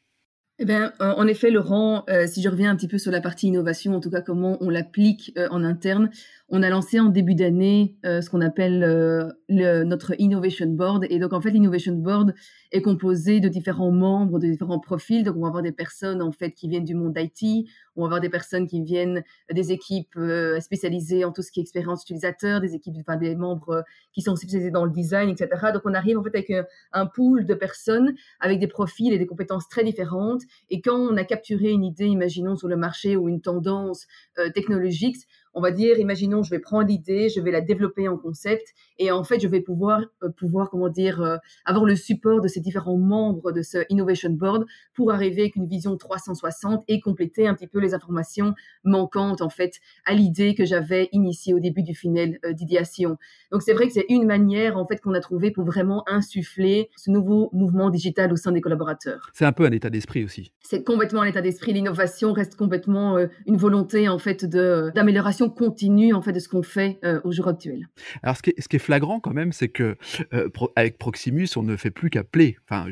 Eh 0.60 0.66
bien, 0.66 0.94
en 1.00 1.25
effet, 1.25 1.50
Laurent, 1.50 2.06
euh, 2.10 2.28
si 2.28 2.44
je 2.44 2.48
reviens 2.48 2.69
un 2.69 2.75
petit 2.75 2.88
peu 2.88 3.00
sur 3.00 3.12
la 3.12 3.22
partie 3.22 3.48
innovation, 3.48 3.95
en 3.95 4.00
tout 4.00 4.12
cas 4.12 4.22
comment 4.22 4.57
on 4.62 4.69
l'applique 4.69 5.34
euh, 5.36 5.48
en 5.50 5.63
interne, 5.63 6.12
on 6.55 6.62
a 6.62 6.69
lancé 6.69 7.00
en 7.00 7.10
début 7.10 7.33
d'année 7.33 7.95
euh, 8.05 8.22
ce 8.22 8.29
qu'on 8.29 8.39
appelle 8.39 8.83
euh, 8.83 9.27
notre 9.50 10.13
Innovation 10.19 10.67
Board. 10.67 11.03
Et 11.10 11.17
donc, 11.17 11.33
en 11.33 11.41
fait, 11.41 11.50
l'Innovation 11.50 11.95
Board 11.95 12.36
est 12.72 12.83
composé 12.83 13.39
de 13.39 13.48
différents 13.48 13.89
membres, 13.89 14.38
de 14.38 14.45
différents 14.45 14.79
profils. 14.79 15.24
Donc, 15.24 15.36
on 15.36 15.41
va 15.41 15.48
avoir 15.48 15.63
des 15.63 15.72
personnes, 15.72 16.22
en 16.22 16.31
fait, 16.31 16.51
qui 16.51 16.69
viennent 16.69 16.86
du 16.86 16.93
monde 16.93 17.17
IT. 17.17 17.67
On 17.95 18.01
va 18.01 18.05
avoir 18.05 18.22
des 18.22 18.29
personnes 18.29 18.67
qui 18.67 18.83
viennent 18.83 19.24
des 19.51 19.72
équipes 19.72 20.15
euh, 20.15 20.60
spécialisées 20.60 21.25
en 21.25 21.31
tout 21.31 21.41
ce 21.41 21.51
qui 21.51 21.60
est 21.60 21.63
expérience 21.63 22.03
utilisateur, 22.03 22.62
des 22.62 22.75
équipes, 22.75 22.98
enfin, 23.00 23.17
des 23.17 23.36
membres 23.36 23.83
qui 24.13 24.22
sont 24.22 24.36
spécialisés 24.36 24.69
dans 24.69 24.86
le 24.86 24.91
design, 24.91 25.29
etc. 25.29 25.72
Donc, 25.74 25.81
on 25.86 25.95
arrive, 25.95 26.19
en 26.19 26.24
fait, 26.24 26.36
avec 26.36 26.53
un 26.91 27.07
pool 27.07 27.48
de 27.48 27.55
personnes 27.55 28.13
avec 28.39 28.60
des 28.60 28.67
profils 28.67 29.12
et 29.12 29.17
des 29.17 29.25
compétences 29.25 29.67
très 29.69 29.83
différentes. 29.83 30.43
Et 30.69 30.81
quand 30.81 31.00
on 31.00 31.17
a 31.17 31.24
capturé 31.24 31.72
une 31.72 31.83
idée, 31.83 32.05
imaginons, 32.05 32.55
sur 32.55 32.67
le 32.67 32.77
marché 32.77 33.15
ou 33.17 33.27
une 33.27 33.41
tendance 33.41 34.05
technologique, 34.53 35.17
on 35.53 35.62
va 35.62 35.72
dire, 35.72 36.00
imaginons, 36.00 36.43
je 36.43 36.50
vais 36.50 36.60
prendre 36.60 36.88
l'idée, 36.88 37.29
je 37.29 37.39
vais 37.39 37.51
la 37.51 37.62
développer 37.62 38.07
en 38.07 38.17
concept, 38.17 38.74
et 38.98 39.12
en 39.12 39.24
fait, 39.24 39.39
je 39.39 39.48
vais 39.48 39.62
pouvoir, 39.62 40.01
euh, 40.24 40.29
pouvoir 40.29 40.69
comment 40.69 40.89
dire, 40.89 41.22
euh, 41.22 41.38
avoir 41.65 41.86
le 41.86 41.95
support 41.95 42.41
de 42.41 42.48
ces 42.48 42.60
différents 42.60 42.98
membres 42.98 43.51
de 43.51 43.62
ce 43.62 43.79
Innovation 43.89 44.31
Board 44.31 44.65
pour 44.95 45.12
arriver 45.12 45.43
avec 45.43 45.55
une 45.55 45.67
vision 45.67 45.95
360 45.95 46.83
et 46.88 47.00
compléter 47.00 47.48
un 47.48 47.53
petit 47.53 47.67
peu 47.67 47.79
les 47.79 47.93
informations 47.93 48.53
manquantes, 48.83 49.41
en 49.41 49.50
fait, 49.50 49.79
à 50.05 50.13
l'idée 50.13 50.55
que 50.55 50.65
j'avais 50.65 51.10
initiée 51.12 51.53
au 51.53 51.60
début 51.60 51.83
du 51.83 51.93
funnel 51.93 52.39
euh, 52.45 52.53
d'idéation. 52.53 53.17
Donc, 53.51 53.62
c'est 53.62 53.74
vrai 53.74 53.88
que 53.88 53.93
c'est 53.93 54.05
une 54.10 54.25
manière, 54.25 54.77
en 54.77 54.86
fait, 54.86 55.01
qu'on 55.01 55.13
a 55.13 55.19
trouvé 55.19 55.51
pour 55.51 55.65
vraiment 55.65 56.03
insuffler 56.07 56.89
ce 56.95 57.12
nouveau 57.12 57.50
mouvement 57.53 57.91
digital 57.91 58.33
au 58.33 58.36
sein 58.36 58.51
des 58.51 58.62
collaborateurs. 58.62 59.29
C'est 59.33 59.45
un 59.45 59.51
peu 59.51 59.65
un 59.65 59.72
état 59.72 59.91
d'esprit 59.91 60.24
aussi. 60.24 60.51
C'est 60.62 60.83
complètement 60.83 61.22
un 61.22 61.25
état 61.27 61.41
d'esprit. 61.41 61.74
L'innovation 61.74 62.33
reste 62.33 62.55
complètement 62.55 63.17
une 63.45 63.57
volonté, 63.57 64.10
en 64.10 64.17
fait, 64.17 64.45
d'amélioration 64.45 65.42
continue 65.50 66.13
en 66.13 66.21
fait 66.21 66.33
de 66.33 66.39
ce 66.39 66.50
qu'on 66.50 66.63
fait 66.63 67.00
euh, 67.03 67.19
au 67.23 67.31
jour 67.31 67.47
actuel. 67.47 67.89
Alors 68.21 68.38
ce 68.38 68.41
qui 68.41 68.51
est, 68.51 68.62
ce 68.62 68.67
qui 68.67 68.75
est 68.75 68.79
flagrant 68.79 69.19
quand 69.19 69.33
même, 69.33 69.51
c'est 69.51 69.69
que 69.69 69.97
euh, 70.33 70.50
avec 70.75 70.97
Proximus, 70.97 71.50
on 71.55 71.63
ne 71.63 71.75
fait 71.75 71.91
plus 71.91 72.09
qu'appeler. 72.09 72.57
Enfin, 72.67 72.88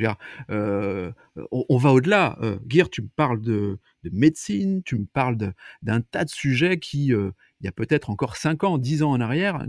euh, 0.49 1.11
on, 1.51 1.77
va 1.77 1.91
au-delà. 1.91 2.37
Euh, 2.41 2.57
tu 2.91 3.01
me 3.01 3.09
parles 3.15 3.41
de, 3.41 3.79
de 4.03 4.09
médecine, 4.11 4.83
tu 4.83 4.97
me 4.97 5.05
parles 5.05 5.37
d'un 5.81 6.01
tas 6.01 6.25
de 6.25 6.29
sujets 6.29 6.79
qui, 6.79 7.07
il 7.07 7.33
y 7.61 7.67
a 7.67 7.71
peut-être 7.71 8.09
encore 8.09 8.35
5 8.35 8.63
ans, 8.63 8.77
10 8.77 9.03
ans 9.03 9.11
en 9.11 9.21
arrière, 9.21 9.65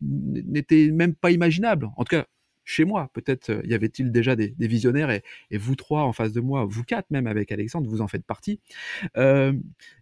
n'étaient 0.00 0.90
même 0.90 1.14
pas 1.14 1.30
imaginables. 1.30 1.88
En 1.96 2.04
tout 2.04 2.16
cas, 2.16 2.26
chez 2.66 2.84
moi. 2.84 3.08
Peut-être 3.14 3.62
y 3.64 3.72
avait-il 3.72 4.12
déjà 4.12 4.36
des, 4.36 4.54
visionnaires 4.58 5.10
et, 5.10 5.22
vous 5.56 5.76
trois 5.76 6.02
en 6.02 6.12
face 6.12 6.32
de 6.32 6.40
moi, 6.42 6.66
vous 6.66 6.84
quatre 6.84 7.10
même 7.10 7.26
avec 7.26 7.50
Alexandre, 7.52 7.88
vous 7.88 8.02
en 8.02 8.08
faites 8.08 8.26
partie. 8.26 8.60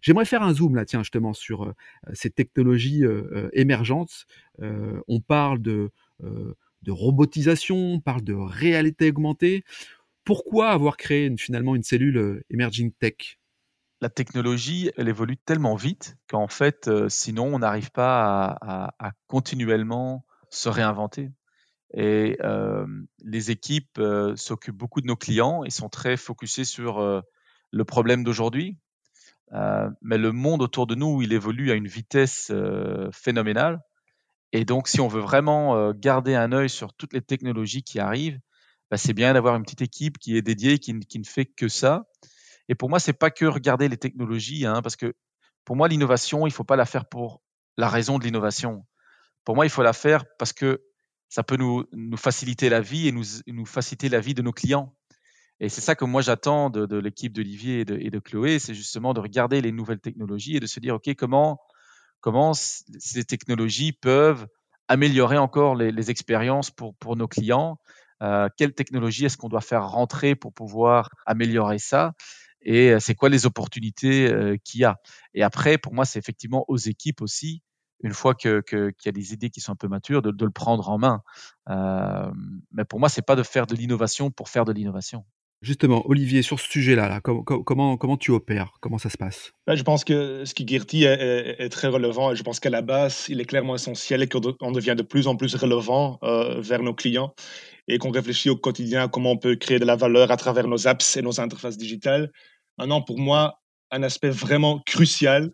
J'aimerais 0.01 0.25
faire 0.25 0.43
un 0.43 0.53
zoom 0.53 0.75
là, 0.75 0.83
tiens, 0.83 1.03
justement, 1.03 1.33
sur 1.33 1.73
ces 2.13 2.29
technologies 2.29 3.03
émergentes. 3.53 4.27
on 4.59 5.21
parle 5.21 5.61
de, 5.61 5.91
robotisation, 6.87 7.77
on 7.77 7.99
parle 8.01 8.23
de 8.23 8.33
réalité 8.33 9.09
augmentée. 9.09 9.63
Pourquoi 10.25 10.71
avoir 10.71 10.97
créé 10.97 11.33
finalement 11.37 11.75
une 11.75 11.83
cellule 11.83 12.43
Emerging 12.49 12.91
Tech? 12.91 13.37
La 14.01 14.09
technologie, 14.09 14.91
elle 14.97 15.07
évolue 15.07 15.37
tellement 15.37 15.75
vite 15.75 16.17
qu'en 16.29 16.47
fait, 16.47 16.87
euh, 16.87 17.07
sinon, 17.09 17.55
on 17.55 17.59
n'arrive 17.59 17.91
pas 17.91 18.57
à, 18.61 19.11
continuellement 19.27 20.25
se 20.49 20.67
réinventer. 20.69 21.31
Et 21.97 22.37
les 23.23 23.51
équipes 23.51 24.01
s'occupent 24.35 24.77
beaucoup 24.77 25.01
de 25.01 25.07
nos 25.07 25.15
clients 25.15 25.63
et 25.63 25.69
sont 25.69 25.89
très 25.89 26.17
focusées 26.17 26.65
sur 26.65 27.23
le 27.71 27.85
problème 27.85 28.23
d'aujourd'hui. 28.23 28.77
mais 30.01 30.17
le 30.17 30.31
monde 30.31 30.61
autour 30.61 30.87
de 30.87 30.95
nous, 30.95 31.21
il 31.21 31.31
évolue 31.33 31.71
à 31.71 31.75
une 31.75 31.87
vitesse 31.87 32.51
phénoménale. 33.13 33.79
Et 34.51 34.65
donc, 34.65 34.87
si 34.87 34.99
on 34.99 35.07
veut 35.07 35.21
vraiment 35.21 35.91
garder 35.93 36.35
un 36.35 36.51
œil 36.51 36.69
sur 36.69 36.93
toutes 36.93 37.13
les 37.13 37.21
technologies 37.21 37.83
qui 37.83 37.99
arrivent, 37.99 38.39
bah, 38.91 38.97
c'est 38.97 39.13
bien 39.13 39.33
d'avoir 39.33 39.55
une 39.55 39.63
petite 39.63 39.81
équipe 39.81 40.17
qui 40.19 40.37
est 40.37 40.41
dédiée, 40.41 40.79
qui, 40.79 40.99
qui 40.99 41.19
ne 41.19 41.25
fait 41.25 41.45
que 41.45 41.67
ça 41.67 42.05
et 42.67 42.75
pour 42.75 42.89
moi, 42.89 42.99
c'est 42.99 43.13
pas 43.13 43.31
que 43.31 43.45
regarder 43.45 43.87
les 43.87 43.97
technologies, 43.97 44.65
hein, 44.65 44.81
parce 44.81 44.95
que 44.95 45.13
pour 45.63 45.75
moi, 45.75 45.87
l'innovation, 45.87 46.47
il 46.47 46.51
faut 46.51 46.63
pas 46.63 46.75
la 46.75 46.85
faire 46.85 47.07
pour 47.07 47.41
la 47.77 47.89
raison 47.89 48.17
de 48.19 48.23
l'innovation. 48.23 48.85
Pour 49.43 49.55
moi, 49.55 49.65
il 49.65 49.69
faut 49.69 49.83
la 49.83 49.93
faire 49.93 50.23
parce 50.37 50.53
que 50.53 50.83
ça 51.29 51.43
peut 51.43 51.57
nous, 51.57 51.85
faciliter 52.17 52.69
la 52.69 52.81
vie 52.81 53.07
et 53.07 53.11
nous, 53.11 53.65
faciliter 53.65 54.09
la 54.09 54.19
vie 54.19 54.33
de 54.33 54.41
nos 54.41 54.51
clients. 54.53 54.95
Et 55.59 55.69
c'est 55.69 55.81
ça 55.81 55.95
que 55.95 56.05
moi 56.05 56.21
j'attends 56.21 56.69
de, 56.69 56.97
l'équipe 56.97 57.33
d'Olivier 57.33 57.81
et 57.81 58.09
de, 58.09 58.19
Chloé, 58.19 58.59
c'est 58.59 58.73
justement 58.73 59.13
de 59.13 59.19
regarder 59.19 59.61
les 59.61 59.71
nouvelles 59.71 59.99
technologies 59.99 60.57
et 60.57 60.59
de 60.59 60.67
se 60.67 60.79
dire, 60.79 60.95
OK, 60.95 61.13
comment, 61.15 61.59
ces 62.53 63.23
technologies 63.23 63.93
peuvent 63.93 64.47
améliorer 64.87 65.37
encore 65.37 65.75
les, 65.75 66.09
expériences 66.11 66.71
pour, 66.71 66.95
pour 66.95 67.15
nos 67.15 67.27
clients? 67.27 67.79
Euh, 68.21 68.49
Quelle 68.57 68.73
technologie 68.73 69.25
est-ce 69.25 69.37
qu'on 69.37 69.49
doit 69.49 69.61
faire 69.61 69.89
rentrer 69.89 70.35
pour 70.35 70.53
pouvoir 70.53 71.09
améliorer 71.25 71.79
ça? 71.79 72.13
Et 72.61 72.91
euh, 72.91 72.99
c'est 72.99 73.15
quoi 73.15 73.29
les 73.29 73.45
opportunités 73.45 74.27
euh, 74.27 74.57
qu'il 74.63 74.81
y 74.81 74.85
a? 74.85 74.97
Et 75.33 75.43
après, 75.43 75.77
pour 75.77 75.93
moi, 75.93 76.03
c'est 76.05 76.19
effectivement 76.19 76.65
aux 76.67 76.77
équipes 76.77 77.21
aussi, 77.21 77.61
une 78.03 78.13
fois 78.13 78.35
qu'il 78.35 78.61
que, 78.63 78.91
y 79.05 79.09
a 79.09 79.11
des 79.11 79.33
idées 79.33 79.49
qui 79.49 79.61
sont 79.61 79.71
un 79.71 79.75
peu 79.75 79.87
matures, 79.87 80.21
de, 80.21 80.31
de 80.31 80.45
le 80.45 80.51
prendre 80.51 80.89
en 80.89 80.97
main. 80.97 81.21
Euh, 81.69 82.31
mais 82.71 82.85
pour 82.85 82.99
moi, 82.99 83.09
c'est 83.09 83.25
pas 83.25 83.35
de 83.35 83.43
faire 83.43 83.67
de 83.67 83.75
l'innovation 83.75 84.31
pour 84.31 84.49
faire 84.49 84.65
de 84.65 84.73
l'innovation. 84.73 85.25
Justement, 85.61 86.07
Olivier, 86.07 86.41
sur 86.41 86.59
ce 86.59 86.69
sujet-là, 86.69 87.07
là, 87.07 87.21
comment, 87.21 87.97
comment 87.97 88.17
tu 88.17 88.31
opères? 88.31 88.73
Comment 88.81 88.97
ça 88.97 89.09
se 89.09 89.17
passe? 89.17 89.51
Ben, 89.65 89.75
Je 89.75 89.83
pense 89.83 90.03
que 90.03 90.43
ce 90.45 90.53
qui 90.53 90.67
Gertie 90.67 91.05
est, 91.05 91.55
est, 91.59 91.69
très 91.69 91.87
relevant 91.87 92.31
et 92.31 92.35
je 92.35 92.43
pense 92.43 92.59
qu'à 92.59 92.69
la 92.69 92.81
base, 92.81 93.25
il 93.29 93.41
est 93.41 93.45
clairement 93.45 93.73
essentiel 93.73 94.21
et 94.21 94.27
qu'on 94.27 94.71
devient 94.71 94.95
de 94.95 95.01
plus 95.01 95.27
en 95.27 95.35
plus 95.35 95.55
relevant 95.55 96.19
euh, 96.23 96.61
vers 96.61 96.83
nos 96.83 96.93
clients 96.93 97.33
et 97.87 97.97
qu'on 97.97 98.11
réfléchit 98.11 98.49
au 98.49 98.57
quotidien 98.57 99.03
à 99.03 99.07
comment 99.07 99.31
on 99.31 99.37
peut 99.37 99.55
créer 99.55 99.79
de 99.79 99.85
la 99.85 99.95
valeur 99.95 100.29
à 100.29 100.37
travers 100.37 100.67
nos 100.67 100.87
apps 100.87 101.17
et 101.17 101.21
nos 101.21 101.39
interfaces 101.39 101.77
digitales. 101.77 102.31
Maintenant, 102.77 103.01
pour 103.01 103.17
moi, 103.17 103.61
un 103.91 104.03
aspect 104.03 104.29
vraiment 104.29 104.79
crucial, 104.85 105.45
euh, 105.45 105.49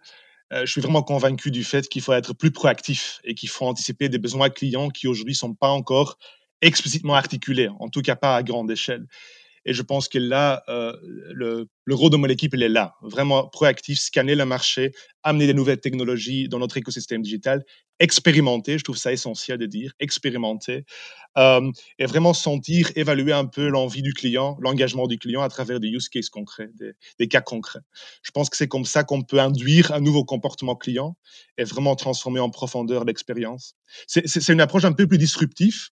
je 0.51 0.65
suis 0.65 0.81
vraiment 0.81 1.03
convaincu 1.03 1.51
du 1.51 1.63
fait 1.63 1.88
qu'il 1.88 2.01
faut 2.01 2.13
être 2.13 2.34
plus 2.34 2.51
proactif 2.51 3.20
et 3.24 3.36
qu'il 3.36 3.50
faut 3.50 3.65
anticiper 3.65 4.10
des 4.10 4.20
besoins 4.20 4.50
clients 4.50 4.89
qui 4.89 5.08
aujourd'hui 5.08 5.34
ne 5.34 5.38
sont 5.38 5.53
pas 5.53 5.70
encore 5.70 6.17
explicitement 6.62 7.15
articulés, 7.15 7.70
en 7.79 7.89
tout 7.89 8.01
cas 8.01 8.15
pas 8.15 8.36
à 8.36 8.43
grande 8.43 8.70
échelle. 8.70 9.08
Et 9.65 9.74
je 9.74 9.81
pense 9.84 10.08
que 10.08 10.17
là, 10.17 10.63
euh, 10.70 10.96
le, 11.03 11.67
le, 11.86 11.96
rôle 11.96 12.10
de 12.10 12.17
mon 12.17 12.27
équipe, 12.27 12.53
il 12.55 12.63
est 12.63 12.70
là. 12.70 12.96
Vraiment 13.01 13.48
proactif, 13.48 14.00
scanner 14.00 14.34
le 14.34 14.46
marché, 14.46 14.91
amener 15.24 15.46
des 15.46 15.53
nouvelles 15.53 15.79
technologies 15.79 16.50
dans 16.50 16.58
notre 16.58 16.77
écosystème 16.77 17.22
digital, 17.22 17.63
expérimenter, 18.01 18.77
je 18.77 18.84
trouve 18.84 18.98
ça 18.98 19.13
essentiel 19.13 19.58
de 19.58 19.67
dire, 19.67 19.93
expérimenter, 20.00 20.86
euh, 21.38 21.72
et 22.00 22.05
vraiment 22.05 22.34
sentir, 22.34 22.91
évaluer 22.96 23.31
un 23.31 23.46
peu 23.46 23.67
l'envie 23.67 24.01
du 24.01 24.13
client, 24.13 24.58
l'engagement 24.60 25.08
du 25.08 25.17
client 25.17 25.41
à 25.41 25.50
travers 25.50 25.79
des 25.79 25.88
use 25.88 26.10
cases 26.10 26.29
concrets, 26.29 26.70
des, 26.77 26.91
des 27.20 27.27
cas 27.27 27.41
concrets. 27.41 27.79
Je 28.24 28.31
pense 28.31 28.50
que 28.50 28.58
c'est 28.58 28.67
comme 28.67 28.86
ça 28.86 29.03
qu'on 29.03 29.22
peut 29.22 29.39
induire 29.39 29.93
un 29.93 30.01
nouveau 30.01 30.25
comportement 30.25 30.75
client 30.75 31.15
et 31.58 31.63
vraiment 31.63 31.96
transformer 31.96 32.39
en 32.39 32.50
profondeur 32.50 33.05
l'expérience. 33.05 33.75
C'est 34.08 34.50
une 34.50 34.62
approche 34.62 34.84
un 34.84 34.93
peu 34.93 35.08
plus 35.08 35.17
disruptive, 35.17 35.89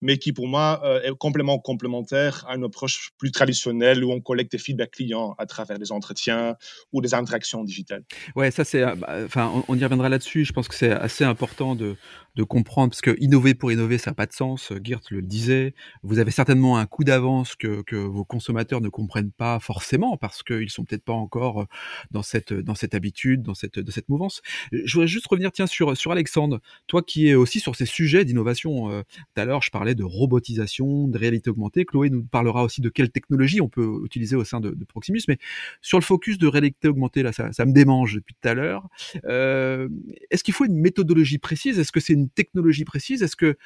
mais 0.00 0.18
qui 0.18 0.32
pour 0.32 0.48
moi 0.48 0.80
euh, 0.84 1.00
est 1.02 1.16
complémentaire 1.16 2.44
à 2.48 2.56
une 2.56 2.64
approche 2.64 3.10
plus 3.18 3.32
traditionnelle 3.32 4.04
où 4.04 4.12
on 4.12 4.20
collecte 4.20 4.52
des 4.52 4.58
feedbacks 4.58 4.92
clients 4.92 5.34
à 5.38 5.46
travers 5.46 5.78
des 5.78 5.92
entretiens 5.92 6.56
ou 6.92 7.00
des 7.00 7.14
interactions 7.14 7.64
digitales. 7.64 8.04
Ouais, 8.36 8.50
ça 8.50 8.64
c'est, 8.64 8.82
euh, 8.82 8.94
bah, 8.94 9.16
enfin, 9.24 9.64
on, 9.68 9.74
y 9.74 9.82
reviendra 9.82 10.08
là-dessus. 10.08 10.44
Je 10.44 10.52
pense 10.52 10.68
que 10.68 10.74
c'est 10.74 10.92
assez 10.92 11.24
important 11.24 11.74
de, 11.74 11.96
de 12.36 12.42
comprendre, 12.42 12.90
parce 12.90 13.00
que 13.00 13.16
innover 13.20 13.54
pour 13.54 13.72
innover, 13.72 13.98
ça 13.98 14.10
n'a 14.10 14.14
pas 14.14 14.26
de 14.26 14.32
sens. 14.32 14.72
Geert 14.82 15.00
le 15.10 15.22
disait. 15.22 15.74
Vous 16.02 16.18
avez 16.18 16.30
certainement 16.30 16.78
un 16.78 16.86
coup 16.86 17.04
d'avance 17.04 17.56
que, 17.56 17.82
que 17.82 17.96
vos 17.96 18.24
consommateurs 18.24 18.80
ne 18.80 18.88
comprennent 18.88 19.32
pas 19.32 19.58
forcément, 19.60 20.16
parce 20.16 20.42
qu'ils 20.42 20.70
sont 20.70 20.84
peut-être 20.84 21.04
pas 21.04 21.12
encore 21.12 21.62
euh, 21.62 21.66
dans 22.10 22.22
cette, 22.22 22.52
dans 22.52 22.74
cette 22.74 22.94
habitude, 22.94 23.42
dans 23.42 23.54
cette, 23.54 23.78
de 23.78 23.90
cette 23.90 24.08
mouvance. 24.08 24.42
Je 24.72 24.92
voudrais 24.92 25.08
juste 25.08 25.26
revenir, 25.26 25.52
tiens, 25.52 25.66
sur, 25.66 25.96
sur 25.96 26.12
Alexandre. 26.12 26.60
Toi 26.86 27.02
qui 27.02 27.28
es 27.28 27.34
aussi 27.34 27.60
sur 27.60 27.76
ces 27.76 27.86
sujets 27.86 28.24
d'innovation. 28.24 29.02
tout 29.02 29.40
à 29.40 29.44
l'heure, 29.44 29.62
je 29.62 29.70
parlais 29.70 29.94
de 29.94 30.04
robotisation, 30.04 31.08
de 31.08 31.18
réalité 31.18 31.50
augmentée. 31.50 31.84
Chloé 31.84 32.10
nous 32.10 32.24
parlera 32.24 32.62
aussi 32.64 32.80
de 32.80 32.88
quelle 32.88 33.10
technologie 33.10 33.60
on 33.60 33.68
peut 33.68 34.00
utiliser 34.04 34.36
au 34.36 34.44
sein 34.44 34.60
de, 34.60 34.76
Proximus. 34.88 35.22
Mais 35.28 35.38
sur 35.82 35.98
le 35.98 36.04
focus 36.04 36.38
de 36.38 36.46
réalité 36.46 36.88
augmentée, 36.88 37.22
là, 37.22 37.32
ça, 37.32 37.66
me 37.66 37.72
démange 37.72 38.14
depuis 38.14 38.34
tout 38.40 38.48
à 38.48 38.54
l'heure. 38.54 38.88
Euh, 39.26 39.88
est-ce 40.30 40.42
qu'il 40.42 40.54
faut 40.54 40.64
une 40.64 40.78
méthodologie 40.78 41.38
précise? 41.38 41.78
Est-ce 41.78 41.92
que 41.92 42.00
c'est 42.00 42.14
une 42.14 42.27
technologie 42.28 42.84
précise 42.84 43.22
Est-ce 43.22 43.36
que 43.36 43.56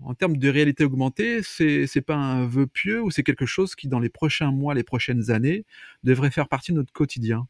en 0.00 0.14
termes 0.14 0.36
de 0.36 0.48
réalité 0.48 0.84
augmentée, 0.84 1.40
c'est 1.42 1.86
c'est 1.86 2.00
pas 2.00 2.14
un 2.14 2.46
vœu 2.46 2.66
pieux 2.66 3.02
ou 3.02 3.10
c'est 3.10 3.22
quelque 3.22 3.46
chose 3.46 3.74
qui 3.74 3.88
dans 3.88 3.98
les 3.98 4.08
prochains 4.08 4.52
mois, 4.52 4.74
les 4.74 4.84
prochaines 4.84 5.30
années, 5.30 5.64
devrait 6.04 6.30
faire 6.30 6.48
partie 6.48 6.72
de 6.72 6.76
notre 6.76 6.92
quotidien? 6.92 7.48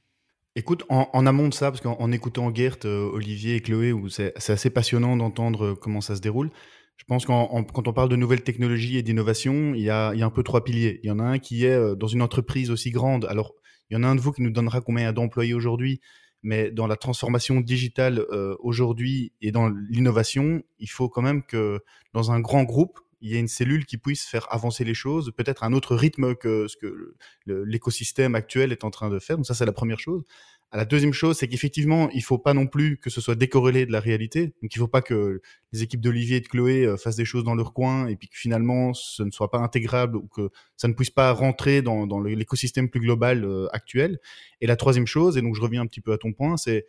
Écoute, 0.56 0.84
en, 0.88 1.26
amont 1.26 1.48
de 1.48 1.54
ça, 1.54 1.70
parce 1.70 1.80
qu'en 1.80 2.10
écoutant 2.10 2.52
Gert, 2.52 2.78
euh, 2.84 3.08
Olivier 3.12 3.56
et 3.56 3.60
Chloé, 3.60 3.94
c'est 4.08 4.32
assez 4.50 4.70
passionnant 4.70 5.16
d'entendre 5.16 5.66
euh, 5.66 5.74
comment 5.76 6.00
ça 6.00 6.16
se 6.16 6.20
déroule. 6.20 6.50
Je 6.96 7.04
pense 7.04 7.26
qu'en 7.26 7.62
quand 7.62 7.86
on 7.86 7.92
parle 7.92 8.08
de 8.08 8.16
nouvelles 8.16 8.42
technologies 8.42 8.98
et 8.98 9.02
d'innovation, 9.04 9.74
il, 9.74 9.82
il 9.82 9.84
y 9.84 9.90
a 9.90 10.10
un 10.10 10.30
peu 10.30 10.42
trois 10.42 10.64
piliers. 10.64 10.98
Il 11.04 11.08
y 11.08 11.10
en 11.12 11.20
a 11.20 11.22
un 11.22 11.38
qui 11.38 11.64
est 11.64 11.70
euh, 11.70 11.94
dans 11.94 12.08
une 12.08 12.22
entreprise 12.22 12.72
aussi 12.72 12.90
grande. 12.90 13.24
Alors, 13.26 13.54
il 13.88 13.94
y 13.94 13.96
en 13.96 14.02
a 14.02 14.08
un 14.08 14.16
de 14.16 14.20
vous 14.20 14.32
qui 14.32 14.42
nous 14.42 14.50
donnera 14.50 14.80
combien 14.80 15.12
d'employés 15.12 15.54
aujourd'hui, 15.54 16.00
mais 16.42 16.70
dans 16.70 16.86
la 16.86 16.96
transformation 16.96 17.60
digitale 17.60 18.20
euh, 18.30 18.56
aujourd'hui 18.60 19.32
et 19.40 19.50
dans 19.50 19.68
l'innovation, 19.68 20.62
il 20.78 20.88
faut 20.88 21.08
quand 21.08 21.22
même 21.22 21.42
que 21.42 21.80
dans 22.12 22.30
un 22.30 22.40
grand 22.40 22.64
groupe, 22.64 23.00
il 23.20 23.30
y 23.30 23.36
ait 23.36 23.40
une 23.40 23.48
cellule 23.48 23.84
qui 23.84 23.98
puisse 23.98 24.24
faire 24.24 24.46
avancer 24.52 24.84
les 24.84 24.94
choses, 24.94 25.32
peut-être 25.36 25.64
à 25.64 25.66
un 25.66 25.72
autre 25.72 25.96
rythme 25.96 26.36
que 26.36 26.68
ce 26.68 26.76
que 26.76 27.16
l'écosystème 27.46 28.34
actuel 28.34 28.70
est 28.70 28.84
en 28.84 28.90
train 28.90 29.10
de 29.10 29.18
faire. 29.18 29.36
Donc 29.36 29.46
ça, 29.46 29.54
c'est 29.54 29.66
la 29.66 29.72
première 29.72 29.98
chose. 29.98 30.22
La 30.72 30.84
deuxième 30.84 31.14
chose, 31.14 31.38
c'est 31.38 31.48
qu'effectivement, 31.48 32.10
il 32.10 32.22
faut 32.22 32.36
pas 32.36 32.52
non 32.52 32.66
plus 32.66 32.98
que 32.98 33.08
ce 33.08 33.22
soit 33.22 33.34
décorrélé 33.34 33.86
de 33.86 33.92
la 33.92 34.00
réalité. 34.00 34.52
Donc, 34.60 34.74
il 34.74 34.78
faut 34.78 34.86
pas 34.86 35.00
que 35.00 35.40
les 35.72 35.82
équipes 35.82 36.02
d'Olivier 36.02 36.36
et 36.36 36.40
de 36.40 36.46
Chloé 36.46 36.84
euh, 36.84 36.98
fassent 36.98 37.16
des 37.16 37.24
choses 37.24 37.42
dans 37.42 37.54
leur 37.54 37.72
coin 37.72 38.06
et 38.06 38.16
puis 38.16 38.28
que 38.28 38.36
finalement, 38.36 38.92
ce 38.92 39.22
ne 39.22 39.30
soit 39.30 39.50
pas 39.50 39.58
intégrable 39.58 40.16
ou 40.16 40.26
que 40.26 40.50
ça 40.76 40.86
ne 40.86 40.92
puisse 40.92 41.08
pas 41.08 41.32
rentrer 41.32 41.80
dans, 41.80 42.06
dans 42.06 42.20
l'écosystème 42.20 42.90
plus 42.90 43.00
global 43.00 43.44
euh, 43.44 43.66
actuel. 43.72 44.18
Et 44.60 44.66
la 44.66 44.76
troisième 44.76 45.06
chose, 45.06 45.38
et 45.38 45.42
donc 45.42 45.54
je 45.54 45.62
reviens 45.62 45.80
un 45.80 45.86
petit 45.86 46.02
peu 46.02 46.12
à 46.12 46.18
ton 46.18 46.34
point, 46.34 46.58
c'est 46.58 46.84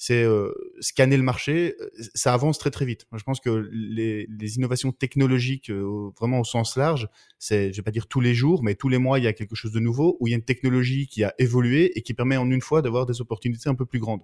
c'est 0.00 0.22
euh, 0.22 0.52
scanner 0.78 1.16
le 1.16 1.24
marché, 1.24 1.74
euh, 1.80 1.90
ça 2.14 2.32
avance 2.32 2.56
très 2.58 2.70
très 2.70 2.86
vite. 2.86 3.06
je 3.12 3.22
pense 3.24 3.40
que 3.40 3.68
les, 3.72 4.26
les 4.28 4.56
innovations 4.56 4.92
technologiques, 4.92 5.70
euh, 5.70 6.10
vraiment 6.16 6.38
au 6.38 6.44
sens 6.44 6.76
large, 6.76 7.08
c'est, 7.40 7.72
je 7.72 7.78
vais 7.78 7.82
pas 7.82 7.90
dire 7.90 8.06
tous 8.06 8.20
les 8.20 8.32
jours, 8.32 8.62
mais 8.62 8.76
tous 8.76 8.88
les 8.88 8.98
mois, 8.98 9.18
il 9.18 9.24
y 9.24 9.26
a 9.26 9.32
quelque 9.32 9.56
chose 9.56 9.72
de 9.72 9.80
nouveau, 9.80 10.16
où 10.20 10.28
il 10.28 10.30
y 10.30 10.34
a 10.34 10.36
une 10.36 10.44
technologie 10.44 11.08
qui 11.08 11.24
a 11.24 11.34
évolué 11.38 11.90
et 11.98 12.02
qui 12.02 12.14
permet 12.14 12.36
en 12.36 12.48
une 12.48 12.60
fois 12.60 12.80
d'avoir 12.80 13.06
des 13.06 13.20
opportunités 13.20 13.68
un 13.68 13.74
peu 13.74 13.86
plus 13.86 13.98
grandes. 13.98 14.22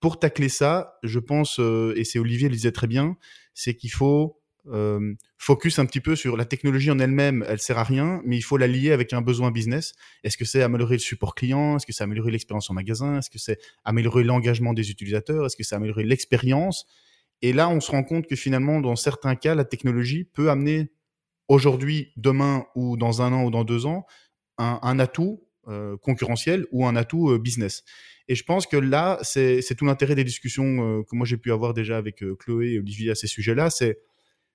Pour 0.00 0.18
tacler 0.18 0.48
ça, 0.48 0.98
je 1.04 1.20
pense, 1.20 1.60
et 1.60 2.04
c'est 2.04 2.18
Olivier 2.18 2.48
le 2.48 2.54
disait 2.54 2.72
très 2.72 2.86
bien, 2.88 3.16
c'est 3.54 3.74
qu'il 3.74 3.90
faut 3.90 4.40
focus 5.38 5.78
un 5.78 5.86
petit 5.86 6.00
peu 6.00 6.16
sur 6.16 6.36
la 6.36 6.44
technologie 6.44 6.90
en 6.90 6.98
elle-même, 6.98 7.44
elle 7.48 7.58
sert 7.58 7.78
à 7.78 7.84
rien, 7.84 8.20
mais 8.24 8.36
il 8.36 8.42
faut 8.42 8.56
la 8.56 8.66
lier 8.66 8.92
avec 8.92 9.12
un 9.12 9.22
besoin 9.22 9.50
business. 9.50 9.94
Est-ce 10.24 10.36
que 10.36 10.44
c'est 10.44 10.62
améliorer 10.62 10.96
le 10.96 11.00
support 11.00 11.34
client? 11.34 11.76
Est-ce 11.76 11.86
que 11.86 11.92
c'est 11.92 12.04
améliorer 12.04 12.30
l'expérience 12.30 12.68
en 12.70 12.74
magasin? 12.74 13.18
Est-ce 13.18 13.30
que 13.30 13.38
c'est 13.38 13.58
améliorer 13.84 14.24
l'engagement 14.24 14.74
des 14.74 14.90
utilisateurs? 14.90 15.46
Est-ce 15.46 15.56
que 15.56 15.62
c'est 15.62 15.74
améliorer 15.74 16.04
l'expérience? 16.04 16.86
Et 17.40 17.52
là, 17.52 17.68
on 17.68 17.80
se 17.80 17.90
rend 17.90 18.02
compte 18.02 18.26
que 18.26 18.36
finalement, 18.36 18.80
dans 18.80 18.96
certains 18.96 19.36
cas, 19.36 19.54
la 19.54 19.64
technologie 19.64 20.24
peut 20.24 20.50
amener 20.50 20.90
aujourd'hui, 21.46 22.12
demain 22.16 22.66
ou 22.74 22.96
dans 22.96 23.22
un 23.22 23.32
an 23.32 23.44
ou 23.44 23.50
dans 23.50 23.64
deux 23.64 23.86
ans, 23.86 24.06
un, 24.58 24.98
atout 24.98 25.42
concurrentiel 26.02 26.66
ou 26.72 26.86
un 26.86 26.96
atout 26.96 27.38
business. 27.38 27.84
Et 28.26 28.34
je 28.34 28.42
pense 28.42 28.66
que 28.66 28.76
là, 28.76 29.18
c'est 29.22 29.62
tout 29.76 29.86
l'intérêt 29.86 30.14
des 30.14 30.24
discussions 30.24 31.04
que 31.04 31.16
moi 31.16 31.26
j'ai 31.26 31.36
pu 31.38 31.52
avoir 31.52 31.72
déjà 31.72 31.96
avec 31.96 32.22
Chloé 32.38 32.72
et 32.72 32.78
Olivier 32.78 33.12
à 33.12 33.14
ces 33.14 33.28
sujets-là. 33.28 33.70
C'est 33.70 33.98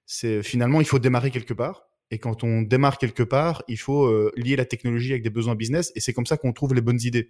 c'est 0.06 0.44
finalement 0.44 0.82
il 0.82 0.88
faut 0.88 1.00
démarrer 1.00 1.32
quelque 1.32 1.54
part. 1.54 1.88
Et 2.12 2.20
quand 2.20 2.44
on 2.44 2.62
démarre 2.62 3.00
quelque 3.00 3.24
part, 3.24 3.64
il 3.68 3.80
faut 3.80 4.06
euh, 4.06 4.32
lier 4.36 4.56
la 4.56 4.66
technologie 4.66 5.12
avec 5.12 5.24
des 5.24 5.32
besoins 5.32 5.56
business. 5.56 5.92
Et 5.96 6.00
c'est 6.00 6.14
comme 6.14 6.28
ça 6.28 6.38
qu'on 6.38 6.54
trouve 6.54 6.76
les 6.76 6.82
bonnes 6.82 7.02
idées. 7.02 7.30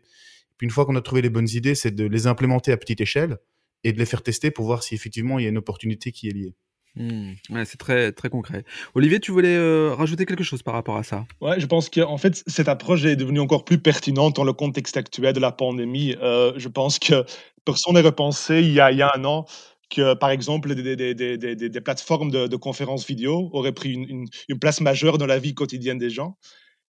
Puis 0.58 0.66
une 0.66 0.72
fois 0.72 0.86
qu'on 0.86 0.96
a 0.96 1.02
trouvé 1.02 1.22
les 1.22 1.30
bonnes 1.30 1.48
idées, 1.50 1.76
c'est 1.76 1.92
de 1.92 2.06
les 2.06 2.28
implémenter 2.28 2.72
à 2.72 2.78
petite 2.78 3.00
échelle 3.00 3.38
et 3.84 3.94
de 3.94 4.00
les 4.00 4.06
faire 4.06 4.22
tester 4.22 4.52
pour 4.52 4.66
voir 4.66 4.84
si 4.84 4.94
effectivement 4.94 5.40
il 5.40 5.44
y 5.44 5.46
a 5.46 5.50
une 5.50 5.58
opportunité 5.58 6.12
qui 6.12 6.28
est 6.28 6.34
liée. 6.34 6.56
Mmh. 6.96 7.32
Ouais, 7.50 7.66
c'est 7.66 7.78
très, 7.78 8.12
très 8.12 8.30
concret. 8.30 8.66
Olivier, 8.94 9.20
tu 9.20 9.32
voulais 9.32 9.56
euh, 9.56 9.96
rajouter 9.96 10.26
quelque 10.26 10.44
chose 10.44 10.62
par 10.62 10.76
rapport 10.76 10.98
à 10.98 11.04
ça? 11.04 11.26
Ouais, 11.42 11.60
je 11.60 11.66
pense 11.66 11.90
qu'en 11.90 12.18
fait, 12.18 12.44
cette 12.46 12.68
approche 12.68 13.04
est 13.04 13.16
devenue 13.16 13.40
encore 13.40 13.66
plus 13.66 13.80
pertinente 13.80 14.36
dans 14.36 14.44
le 14.44 14.54
contexte 14.54 14.96
actuel 14.96 15.34
de 15.34 15.40
la 15.40 15.52
pandémie. 15.52 16.16
Euh, 16.22 16.54
je 16.58 16.68
pense 16.68 17.00
que 17.00 17.26
personne 17.66 17.96
n'a 17.96 18.02
repensé 18.02 18.60
il 18.60 18.74
y, 18.74 18.80
a, 18.80 18.92
il 18.92 18.98
y 19.00 19.02
a 19.02 19.12
un 19.16 19.26
an 19.26 19.46
que, 19.94 20.16
par 20.16 20.32
exemple, 20.32 20.74
des, 20.76 21.82
plateformes 21.82 22.32
de, 22.32 22.56
conférences 22.56 23.06
vidéo 23.06 23.50
auraient 23.54 23.74
pris 23.74 23.94
une, 23.94 24.60
place 24.60 24.82
majeure 24.82 25.18
dans 25.18 25.28
la 25.28 25.40
vie 25.40 25.54
quotidienne 25.54 25.98
des 25.98 26.10
gens. 26.10 26.38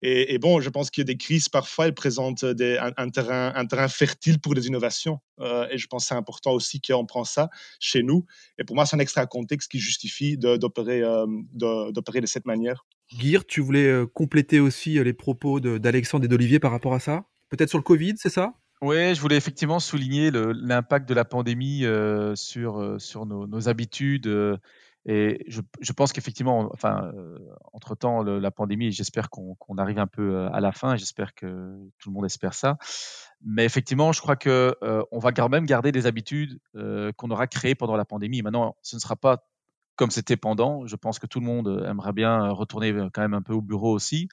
Et, 0.01 0.37
bon, 0.37 0.61
je 0.61 0.69
pense 0.69 0.89
qu'il 0.89 1.01
y 1.01 1.03
a 1.03 1.11
des 1.11 1.17
crises, 1.17 1.49
parfois, 1.49 1.87
elles 1.87 1.93
présentent 1.93 2.45
un, 2.45 3.09
terrain, 3.09 3.87
fertile 3.89 4.39
pour 4.39 4.55
des 4.55 4.67
innovations. 4.67 5.19
Euh, 5.41 5.67
et 5.71 5.77
je 5.77 5.87
pense 5.87 6.03
que 6.03 6.07
c'est 6.09 6.15
important 6.15 6.51
aussi 6.53 6.79
qu'on 6.79 7.05
prend 7.05 7.25
ça 7.25 7.49
chez 7.79 8.01
nous. 8.01 8.25
Et 8.57 8.63
pour 8.63 8.75
moi, 8.75 8.85
c'est 8.85 8.95
un 8.95 8.99
extra 8.99 9.25
contexte 9.25 9.69
qui 9.69 9.79
justifie 9.79 10.37
d'opérer 10.37 11.01
euh, 11.01 11.25
de, 11.53 11.91
de, 11.91 12.25
cette 12.27 12.45
manière. 12.45 12.85
Guire, 13.13 13.45
tu 13.45 13.59
voulais 13.59 13.87
euh, 13.87 14.05
compléter 14.05 14.61
aussi 14.61 15.03
les 15.03 15.13
propos 15.13 15.59
d'Alexandre 15.59 16.23
et 16.25 16.27
d'Olivier 16.29 16.59
par 16.59 16.71
rapport 16.71 16.93
à 16.93 17.01
ça? 17.01 17.25
Peut-être 17.49 17.69
sur 17.69 17.79
le 17.79 17.83
Covid, 17.83 18.13
c'est 18.17 18.29
ça? 18.29 18.53
Oui, 18.81 19.13
je 19.13 19.19
voulais 19.19 19.35
effectivement 19.35 19.79
souligner 19.79 20.31
l'impact 20.31 21.07
de 21.09 21.13
la 21.13 21.25
pandémie 21.25 21.83
euh, 21.85 22.33
sur, 22.35 22.79
euh, 22.79 22.97
sur 22.97 23.25
nos, 23.25 23.67
habitudes. 23.67 24.27
Euh, 24.27 24.57
et 25.05 25.43
je, 25.47 25.59
je 25.81 25.91
pense 25.91 26.13
qu'effectivement, 26.13 26.69
enfin, 26.73 27.11
entre-temps, 27.73 28.21
la 28.23 28.51
pandémie, 28.51 28.91
j'espère 28.91 29.29
qu'on 29.29 29.77
arrive 29.77 29.97
un 29.97 30.07
peu 30.07 30.47
à 30.51 30.59
la 30.59 30.71
fin, 30.71 30.97
j'espère 30.97 31.33
que 31.33 31.77
tout 31.97 32.09
le 32.09 32.13
monde 32.13 32.25
espère 32.25 32.53
ça. 32.53 32.77
Mais 33.41 33.65
effectivement, 33.65 34.11
je 34.11 34.21
crois 34.21 34.35
que 34.35 34.75
on 35.11 35.19
va 35.19 35.31
quand 35.31 35.49
même 35.49 35.65
garder 35.65 35.91
des 35.93 36.05
habitudes 36.05 36.59
qu'on 36.73 37.31
aura 37.31 37.47
créées 37.47 37.75
pendant 37.75 37.95
la 37.95 38.05
pandémie. 38.05 38.41
Maintenant, 38.41 38.75
ce 38.81 38.97
ne 38.97 38.99
sera 38.99 39.15
pas 39.15 39.47
comme 39.95 40.11
c'était 40.11 40.37
pendant. 40.37 40.85
Je 40.85 40.97
pense 40.97 41.17
que 41.17 41.27
tout 41.27 41.39
le 41.39 41.45
monde 41.45 41.85
aimerait 41.87 42.13
bien 42.13 42.49
retourner 42.49 42.93
quand 43.13 43.21
même 43.21 43.33
un 43.33 43.41
peu 43.41 43.53
au 43.53 43.61
bureau 43.61 43.93
aussi 43.93 44.27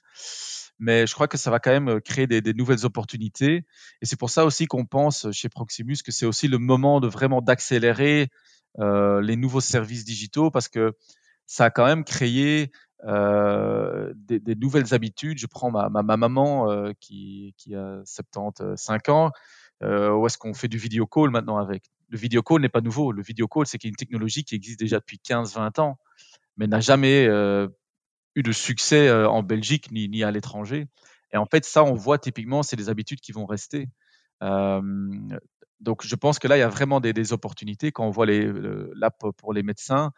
mais 0.79 1.07
je 1.07 1.13
crois 1.13 1.27
que 1.27 1.37
ça 1.37 1.51
va 1.51 1.59
quand 1.59 1.71
même 1.71 1.89
euh, 1.89 1.99
créer 1.99 2.27
des, 2.27 2.53
nouvelles 2.53 2.85
opportunités. 2.85 3.65
Et 4.01 4.05
c'est 4.05 4.19
pour 4.19 4.29
ça 4.29 4.45
aussi 4.45 4.65
qu'on 4.67 4.85
pense 4.85 5.27
chez 5.31 5.49
Proximus 5.49 5.97
que 6.05 6.11
c'est 6.11 6.25
aussi 6.25 6.47
le 6.47 6.57
moment 6.57 6.99
de 6.99 7.07
vraiment 7.07 7.41
d'accélérer 7.41 8.29
euh, 8.79 9.21
les 9.21 9.35
nouveaux 9.35 9.61
services 9.61 10.05
digitaux 10.05 10.51
parce 10.51 10.67
que 10.67 10.93
ça 11.45 11.65
a 11.65 11.69
quand 11.69 11.85
même 11.85 12.03
créé 12.03 12.71
euh, 13.05 14.13
des, 14.15 14.55
nouvelles 14.55 14.93
habitudes. 14.93 15.37
Je 15.37 15.47
prends 15.47 15.71
ma, 15.71 15.89
ma, 15.89 16.03
ma 16.03 16.17
maman 16.17 16.71
euh, 16.71 16.91
qui, 16.99 17.53
a 17.73 18.01
75 18.05 18.99
ans, 19.09 19.31
euh, 19.83 20.11
où 20.11 20.25
est-ce 20.25 20.37
qu'on 20.37 20.53
fait 20.53 20.67
du 20.67 20.77
video 20.77 21.05
call 21.05 21.29
maintenant 21.29 21.57
avec? 21.57 21.83
Le 22.09 22.17
video 22.17 22.41
call 22.41 22.61
n'est 22.61 22.69
pas 22.69 22.81
nouveau. 22.81 23.11
Le 23.11 23.21
video 23.21 23.47
call, 23.47 23.65
c'est 23.65 23.83
une 23.83 23.95
technologie 23.95 24.43
qui 24.43 24.55
existe 24.55 24.79
déjà 24.79 24.99
depuis 24.99 25.19
15-20 25.23 25.81
ans, 25.81 25.97
mais 26.57 26.67
n'a 26.67 26.79
jamais 26.79 27.27
euh, 27.27 27.67
eu 28.37 28.43
de 28.43 28.51
succès 28.51 29.07
euh, 29.07 29.27
en 29.29 29.43
Belgique 29.43 29.91
ni, 29.91 30.07
ni 30.07 30.23
à 30.23 30.31
l'étranger. 30.31 30.87
Et 31.33 31.37
en 31.37 31.45
fait, 31.45 31.65
ça, 31.65 31.83
on 31.83 31.93
voit 31.93 32.19
typiquement, 32.19 32.63
c'est 32.63 32.77
des 32.77 32.89
habitudes 32.89 33.19
qui 33.19 33.33
vont 33.33 33.45
rester. 33.45 33.89
Donc, 35.79 36.05
je 36.05 36.15
pense 36.15 36.39
que 36.39 36.47
là, 36.47 36.57
il 36.57 36.61
y 36.61 36.63
a 36.63 36.69
vraiment 36.69 36.99
des, 36.99 37.33
opportunités. 37.33 37.91
Quand 37.91 38.05
on 38.05 38.11
voit 38.11 38.25
l'app 38.25 39.23
pour 39.37 39.53
les 39.53 39.63
médecins, 39.63 40.11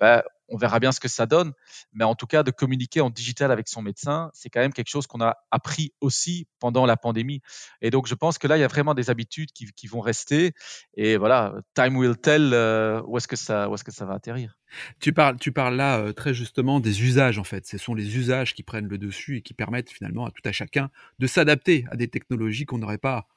bah, 0.00 0.24
on 0.48 0.56
verra 0.56 0.80
bien 0.80 0.92
ce 0.92 1.00
que 1.00 1.08
ça 1.08 1.26
donne. 1.26 1.52
Mais 1.92 2.04
en 2.04 2.14
tout 2.14 2.26
cas, 2.26 2.42
de 2.42 2.50
communiquer 2.50 3.00
en 3.00 3.10
digital 3.10 3.50
avec 3.50 3.68
son 3.68 3.82
médecin, 3.82 4.30
c'est 4.34 4.50
quand 4.50 4.60
même 4.60 4.72
quelque 4.72 4.88
chose 4.88 5.06
qu'on 5.06 5.20
a 5.20 5.36
appris 5.50 5.92
aussi 6.00 6.46
pendant 6.58 6.86
la 6.86 6.96
pandémie. 6.96 7.40
Et 7.80 7.90
donc, 7.90 8.06
je 8.06 8.14
pense 8.14 8.38
que 8.38 8.46
là, 8.46 8.56
il 8.56 8.60
y 8.60 8.64
a 8.64 8.68
vraiment 8.68 8.94
des 8.94 9.10
habitudes 9.10 9.50
qui, 9.52 9.86
vont 9.86 10.00
rester. 10.00 10.52
Et 10.94 11.16
voilà, 11.16 11.54
time 11.74 11.96
will 11.96 12.16
tell 12.16 12.50
euh, 12.52 13.00
où 13.06 13.16
est-ce 13.16 13.28
que 13.28 13.36
ça, 13.36 13.68
va 13.68 14.14
atterrir. 14.14 14.58
Tu 15.00 15.12
parles, 15.12 15.38
tu 15.38 15.52
parles 15.52 15.76
là 15.76 15.98
euh, 15.98 16.12
très 16.12 16.34
justement 16.34 16.80
des 16.80 17.04
usages 17.04 17.38
en 17.38 17.44
fait. 17.44 17.66
Ce 17.66 17.78
sont 17.78 17.94
les 17.94 18.16
usages 18.16 18.52
qui 18.52 18.64
prennent 18.64 18.88
le 18.88 18.98
dessus 18.98 19.36
et 19.36 19.42
qui 19.42 19.54
permettent 19.54 19.90
finalement 19.90 20.26
à 20.26 20.32
tout 20.32 20.42
à 20.44 20.50
chacun 20.50 20.90
de 21.20 21.26
s'adapter 21.28 21.84
à 21.90 21.96
des 21.96 22.08
technologies 22.08 22.66
qu'on 22.66 22.78
n'aurait 22.78 22.98
pas 22.98 23.28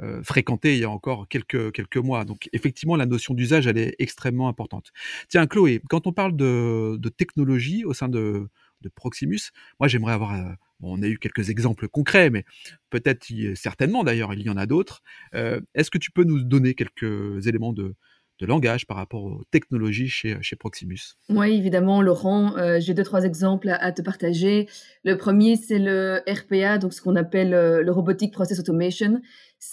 euh, 0.00 0.22
fréquenté 0.22 0.74
il 0.74 0.80
y 0.80 0.84
a 0.84 0.90
encore 0.90 1.26
quelques, 1.28 1.72
quelques 1.72 1.96
mois. 1.96 2.24
Donc 2.24 2.48
effectivement, 2.52 2.96
la 2.96 3.06
notion 3.06 3.34
d'usage, 3.34 3.66
elle 3.66 3.78
est 3.78 3.96
extrêmement 3.98 4.48
importante. 4.48 4.92
Tiens, 5.28 5.46
Chloé, 5.46 5.80
quand 5.88 6.06
on 6.06 6.12
parle 6.12 6.36
de, 6.36 6.96
de 6.98 7.08
technologie 7.08 7.84
au 7.84 7.94
sein 7.94 8.08
de, 8.08 8.48
de 8.80 8.88
Proximus, 8.88 9.50
moi 9.80 9.88
j'aimerais 9.88 10.12
avoir... 10.12 10.34
Euh, 10.34 10.52
on 10.80 11.02
a 11.02 11.08
eu 11.08 11.18
quelques 11.18 11.50
exemples 11.50 11.88
concrets, 11.88 12.30
mais 12.30 12.44
peut-être, 12.90 13.26
certainement 13.56 14.04
d'ailleurs, 14.04 14.32
il 14.32 14.42
y 14.42 14.48
en 14.48 14.56
a 14.56 14.66
d'autres. 14.66 15.02
Euh, 15.34 15.60
Est-ce 15.74 15.90
que 15.90 15.98
tu 15.98 16.12
peux 16.12 16.22
nous 16.22 16.44
donner 16.44 16.74
quelques 16.74 17.48
éléments 17.48 17.72
de, 17.72 17.96
de 18.38 18.46
langage 18.46 18.86
par 18.86 18.96
rapport 18.96 19.24
aux 19.24 19.42
technologies 19.50 20.08
chez, 20.08 20.36
chez 20.40 20.54
Proximus? 20.54 21.16
Oui, 21.30 21.50
évidemment, 21.50 22.00
Laurent. 22.00 22.54
J'ai 22.78 22.94
deux, 22.94 23.02
trois 23.02 23.24
exemples 23.24 23.70
à, 23.70 23.90
te 23.90 24.02
partager. 24.02 24.68
Le 25.02 25.16
premier, 25.16 25.56
c'est 25.56 25.80
le 25.80 26.22
RPA, 26.28 26.78
donc 26.78 26.92
ce 26.92 27.02
qu'on 27.02 27.16
appelle 27.16 27.50
le 27.50 27.90
Robotic 27.90 28.32
Process 28.32 28.60
Automation. 28.60 29.20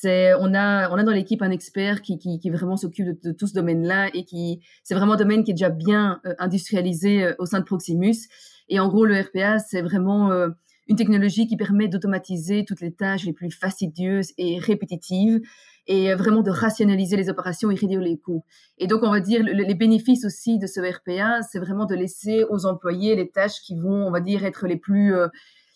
On 0.04 0.54
a, 0.54 1.04
dans 1.04 1.12
l'équipe 1.12 1.42
un 1.42 1.52
expert 1.52 2.02
qui, 2.02 2.50
vraiment 2.50 2.78
s'occupe 2.78 3.22
de, 3.24 3.32
tout 3.32 3.48
ce 3.48 3.54
domaine-là 3.54 4.10
et 4.14 4.26
qui, 4.26 4.62
c'est 4.84 4.96
vraiment 4.96 5.14
un 5.14 5.18
domaine 5.18 5.44
qui 5.44 5.52
est 5.52 5.54
déjà 5.54 5.70
bien 5.70 6.20
euh, 6.26 6.34
industrialisé 6.40 7.24
euh, 7.24 7.36
au 7.40 7.46
sein 7.46 7.60
de 7.60 7.66
Proximus. 7.66 8.28
Et 8.70 8.80
en 8.80 8.88
gros, 8.88 9.06
le 9.06 9.20
RPA, 9.20 9.60
c'est 9.60 9.82
vraiment 9.82 10.32
euh, 10.32 10.50
une 10.88 10.96
technologie 10.96 11.48
qui 11.48 11.56
permet 11.56 11.88
d'automatiser 11.88 12.66
toutes 12.66 12.82
les 12.82 12.94
tâches 12.94 13.26
les 13.26 13.34
plus 13.34 13.52
fastidieuses 13.52 14.34
et 14.38 14.60
répétitives 14.60 15.42
et 15.88 16.16
vraiment 16.16 16.42
de 16.42 16.50
rationaliser 16.50 17.16
les 17.16 17.30
opérations 17.30 17.70
et 17.70 17.76
réduire 17.76 18.02
les 18.02 18.18
coûts. 18.18 18.44
Et 18.80 18.88
donc, 18.88 19.04
on 19.04 19.12
va 19.12 19.20
dire, 19.20 19.44
le, 19.44 19.52
les 19.52 19.76
bénéfices 19.76 20.26
aussi 20.26 20.58
de 20.58 20.66
ce 20.66 20.80
RPA, 20.80 21.44
c'est 21.44 21.60
vraiment 21.60 21.86
de 21.86 21.94
laisser 21.94 22.44
aux 22.50 22.66
employés 22.66 23.16
les 23.16 23.30
tâches 23.30 23.62
qui 23.62 23.76
vont, 23.76 24.08
on 24.08 24.10
va 24.10 24.20
dire, 24.20 24.46
être 24.46 24.66
les 24.66 24.78
plus, 24.78 25.14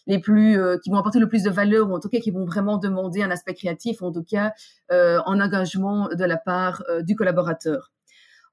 les 0.08 0.20
plus, 0.20 0.60
euh, 0.60 0.78
qui 0.84 0.90
vont 0.90 0.98
apporter 0.98 1.20
le 1.20 1.28
plus 1.28 1.44
de 1.44 1.50
valeur, 1.50 1.90
ou 1.90 1.96
en 1.96 2.00
tout 2.00 2.10
cas 2.10 2.20
qui 2.20 2.32
vont 2.32 2.46
vraiment 2.46 2.78
demander 2.78 3.22
un 3.22 3.32
aspect 3.32 3.54
créatif, 3.54 4.02
en 4.02 4.12
tout 4.12 4.24
cas, 4.24 4.54
euh, 4.92 5.20
en 5.26 5.40
engagement 5.40 6.10
de 6.10 6.24
la 6.26 6.38
part 6.38 6.84
euh, 6.90 7.02
du 7.02 7.16
collaborateur. 7.16 7.92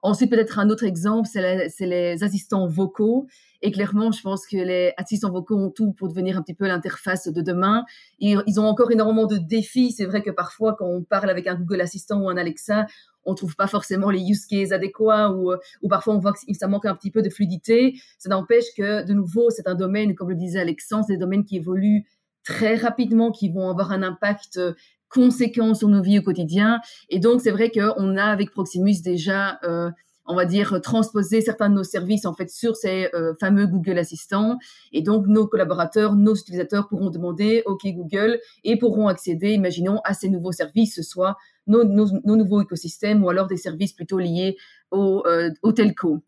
Ensuite, 0.03 0.31
peut-être 0.31 0.59
un 0.59 0.71
autre 0.71 0.85
exemple, 0.85 1.29
c'est 1.29 1.71
les 1.81 2.23
assistants 2.23 2.69
vocaux. 2.69 3.27
Et 3.63 3.73
clairement, 3.73 4.13
je 4.13 4.21
pense 4.21 4.47
que 4.47 4.57
les 4.57 4.93
assistants 4.99 5.31
vocaux 5.33 5.57
ont 5.57 5.71
tout 5.71 5.93
pour 5.93 6.09
devenir 6.09 6.37
un 6.39 6.43
petit 6.43 6.55
peu 6.55 6.69
l'interface 6.69 7.27
de 7.27 7.41
demain. 7.41 7.85
Ils, 8.21 8.61
ont 8.61 8.67
encore 8.67 8.93
énormément 8.93 9.27
de 9.27 9.39
défis. 9.39 9.91
C'est 9.93 10.05
vrai 10.05 10.23
que 10.23 10.31
parfois, 10.31 10.77
quand 10.79 10.87
on 10.87 11.03
parle 11.03 11.31
avec 11.31 11.47
un 11.47 11.57
Google 11.57 11.81
Assistant 11.81 12.21
ou 12.21 12.29
un 12.29 12.37
Alexa, 12.37 12.87
on 13.27 13.35
trouve 13.35 13.57
pas 13.57 13.67
forcément 13.67 14.11
les 14.11 14.21
use 14.21 14.47
cases 14.47 14.73
adéquats 14.73 15.33
ou, 15.33 15.53
ou 15.83 15.89
parfois 15.89 16.15
on 16.15 16.19
voit 16.19 16.33
que 16.33 16.39
ça 16.55 16.69
manque 16.69 16.87
un 16.87 16.95
petit 16.95 17.11
peu 17.11 17.23
de 17.23 17.29
fluidité. 17.29 18.01
Ça 18.19 18.31
n'empêche 18.31 18.67
que, 18.77 19.05
de 19.05 19.13
nouveau, 19.13 19.51
c'est 19.51 19.69
un 19.69 19.75
domaine, 19.75 20.15
comme 20.15 20.31
le 20.31 20.37
disait 20.37 20.61
Alexandre, 20.61 21.07
des 21.07 21.19
domaines 21.19 21.45
qui 21.45 21.57
évoluent 21.57 22.05
très 22.45 22.77
rapidement, 22.77 23.33
qui 23.33 23.51
vont 23.51 23.69
avoir 23.69 23.91
un 23.93 24.03
impact 24.03 24.61
conséquent 25.09 25.75
sur 25.75 25.89
nos 25.89 26.03
vies 26.03 26.19
au 26.19 26.23
quotidien. 26.23 26.81
Et 27.09 27.19
donc, 27.19 27.41
c'est 27.41 27.51
vrai 27.51 27.71
qu'on 27.71 28.17
a 28.17 28.25
avec 28.25 28.51
Proximus 28.51 29.03
déjà 29.03 29.59
euh, 29.65 29.91
on 30.27 30.35
va 30.35 30.45
dire, 30.45 30.81
transposer 30.83 31.41
certains 31.41 31.69
de 31.69 31.75
nos 31.75 31.85
services 31.85 32.27
en 32.27 32.35
fait 32.35 32.51
sur 32.51 32.77
ces 32.77 33.09
euh, 33.15 33.35
fameux 33.39 33.67
Google 33.67 33.99
Assistants. 33.99 34.59
Et 34.93 35.03
donc, 35.03 35.27
nos 35.27 35.47
collaborateurs, 35.47 36.15
nos 36.15 36.35
utilisateurs 36.35 36.89
pourront 36.89 37.11
demander 37.11 37.63
OK 37.67 37.83
Google 37.87 38.41
et 38.65 38.79
pourront 38.79 39.09
accéder, 39.09 39.53
imaginons, 39.53 40.01
à 40.05 40.15
ces 40.15 40.29
nouveaux 40.29 40.53
services, 40.53 40.95
ce 40.95 41.03
soit 41.03 41.37
nos, 41.67 41.85
nouveaux 41.85 42.63
écosystèmes 42.63 43.25
ou 43.25 43.29
alors 43.29 43.47
des 43.47 43.57
services 43.57 43.93
plutôt 43.93 44.19
liés 44.19 44.57
au, 44.91 45.25
euh, 45.27 45.51
telco. 45.75 46.23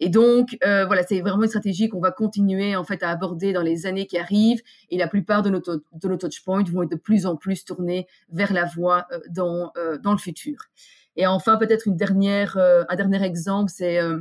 Et 0.00 0.08
donc, 0.08 0.58
euh, 0.64 0.84
voilà, 0.86 1.02
c'est 1.02 1.20
vraiment 1.20 1.42
une 1.42 1.48
stratégie 1.48 1.88
qu'on 1.88 2.00
va 2.00 2.10
continuer 2.10 2.76
en 2.76 2.84
fait 2.84 3.02
à 3.02 3.10
aborder 3.10 3.52
dans 3.52 3.62
les 3.62 3.86
années 3.86 4.06
qui 4.06 4.18
arrivent. 4.18 4.62
Et 4.90 4.98
la 4.98 5.08
plupart 5.08 5.42
de 5.42 5.50
nos, 5.50 5.60
de 5.60 6.08
nos 6.08 6.16
touchpoints 6.16 6.64
vont 6.64 6.82
être 6.82 6.90
de 6.90 6.96
plus 6.96 7.26
en 7.26 7.36
plus 7.36 7.64
tournés 7.64 8.06
vers 8.30 8.52
la 8.52 8.64
voie 8.64 9.06
euh, 9.12 9.20
dans, 9.30 9.72
euh, 9.76 9.98
dans 9.98 10.12
le 10.12 10.18
futur. 10.18 10.58
Et 11.16 11.26
enfin, 11.26 11.56
peut-être 11.56 11.86
une 11.86 11.96
dernière, 11.96 12.56
euh, 12.56 12.84
un 12.88 12.96
dernier 12.96 13.22
exemple, 13.22 13.70
c'est 13.74 14.00
euh, 14.00 14.20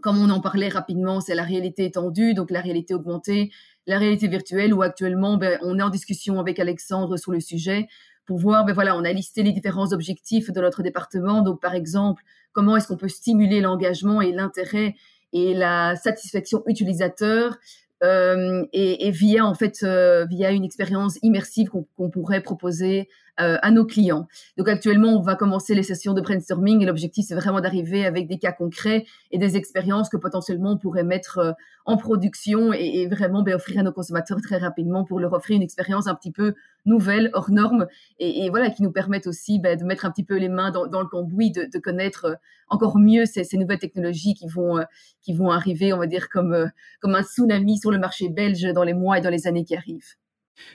comme 0.00 0.18
on 0.18 0.30
en 0.30 0.40
parlait 0.40 0.68
rapidement, 0.68 1.20
c'est 1.20 1.34
la 1.34 1.44
réalité 1.44 1.84
étendue, 1.84 2.34
donc 2.34 2.50
la 2.50 2.60
réalité 2.60 2.94
augmentée, 2.94 3.50
la 3.86 3.98
réalité 3.98 4.28
virtuelle, 4.28 4.72
où 4.74 4.82
actuellement, 4.82 5.36
ben, 5.36 5.58
on 5.62 5.78
est 5.78 5.82
en 5.82 5.90
discussion 5.90 6.40
avec 6.40 6.58
Alexandre 6.58 7.16
sur 7.16 7.32
le 7.32 7.40
sujet 7.40 7.86
pour 8.24 8.38
voir, 8.38 8.64
ben 8.64 8.72
voilà, 8.72 8.96
on 8.96 9.04
a 9.04 9.12
listé 9.12 9.42
les 9.42 9.52
différents 9.52 9.92
objectifs 9.92 10.50
de 10.50 10.60
notre 10.60 10.82
département. 10.82 11.42
Donc, 11.42 11.60
par 11.60 11.74
exemple, 11.74 12.22
comment 12.52 12.76
est-ce 12.76 12.88
qu'on 12.88 12.96
peut 12.96 13.08
stimuler 13.08 13.60
l'engagement 13.60 14.22
et 14.22 14.32
l'intérêt 14.32 14.94
et 15.32 15.54
la 15.54 15.96
satisfaction 15.96 16.62
utilisateur 16.66 17.58
euh, 18.04 18.64
et, 18.72 19.10
via 19.10 19.46
en 19.46 19.54
fait 19.54 19.84
via 20.28 20.50
une 20.50 20.64
expérience 20.64 21.18
immersive 21.22 21.68
qu'on 21.68 21.84
qu 21.84 22.10
pourrait 22.10 22.42
proposer 22.42 23.08
euh, 23.40 23.56
à 23.62 23.70
nos 23.70 23.86
clients. 23.86 24.28
Donc 24.58 24.68
actuellement, 24.68 25.18
on 25.18 25.22
va 25.22 25.36
commencer 25.36 25.74
les 25.74 25.82
sessions 25.82 26.12
de 26.12 26.20
brainstorming 26.20 26.82
et 26.82 26.84
l'objectif, 26.84 27.24
c'est 27.26 27.34
vraiment 27.34 27.62
d'arriver 27.62 28.04
avec 28.04 28.28
des 28.28 28.38
cas 28.38 28.52
concrets 28.52 29.06
et 29.30 29.38
des 29.38 29.56
expériences 29.56 30.10
que 30.10 30.18
potentiellement 30.18 30.72
on 30.72 30.76
pourrait 30.76 31.02
mettre 31.02 31.38
euh, 31.38 31.52
en 31.86 31.96
production 31.96 32.74
et, 32.74 33.06
vraiment 33.06 33.42
ben, 33.42 33.54
offrir 33.54 33.80
à 33.80 33.84
nos 33.84 33.92
consommateurs 33.92 34.38
très 34.42 34.58
rapidement 34.58 35.04
pour 35.04 35.18
leur 35.18 35.32
offrir 35.32 35.56
une 35.56 35.62
expérience 35.62 36.08
un 36.08 36.14
petit 36.14 36.30
peu 36.30 36.52
nouvelle, 36.84 37.30
hors 37.32 37.50
norme 37.50 37.86
et, 38.18 38.50
voilà, 38.50 38.68
qui 38.68 38.82
nous 38.82 38.92
permettent 38.92 39.26
aussi 39.26 39.58
ben, 39.58 39.78
de 39.78 39.84
mettre 39.84 40.04
un 40.04 40.10
petit 40.10 40.24
peu 40.24 40.36
les 40.36 40.50
mains 40.50 40.70
dans, 40.70 41.00
le 41.00 41.06
cambouis, 41.06 41.52
de, 41.52 41.78
connaître 41.78 42.24
euh, 42.26 42.34
encore 42.68 42.98
mieux 42.98 43.24
ces, 43.24 43.46
nouvelles 43.56 43.78
technologies 43.78 44.34
qui 44.34 44.46
vont, 44.46 44.84
qui 45.22 45.32
vont 45.32 45.50
arriver, 45.50 45.94
on 45.94 45.98
va 45.98 46.06
dire, 46.06 46.28
comme, 46.28 46.70
comme 47.00 47.14
un 47.14 47.22
tsunami 47.22 47.78
sur 47.78 47.90
le 47.90 47.98
marché 47.98 48.28
belge 48.28 48.62
dans 48.74 48.84
les 48.84 48.94
mois 48.94 49.16
et 49.16 49.20
dans 49.22 49.30
les 49.30 49.46
années 49.46 49.64
qui 49.64 49.74
arrivent. 49.74 50.16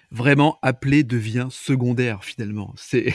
Vraiment, 0.09 0.57
appeler 0.61 1.03
devient 1.03 1.47
secondaire 1.51 2.23
finalement. 2.23 2.73
C'est 2.77 3.13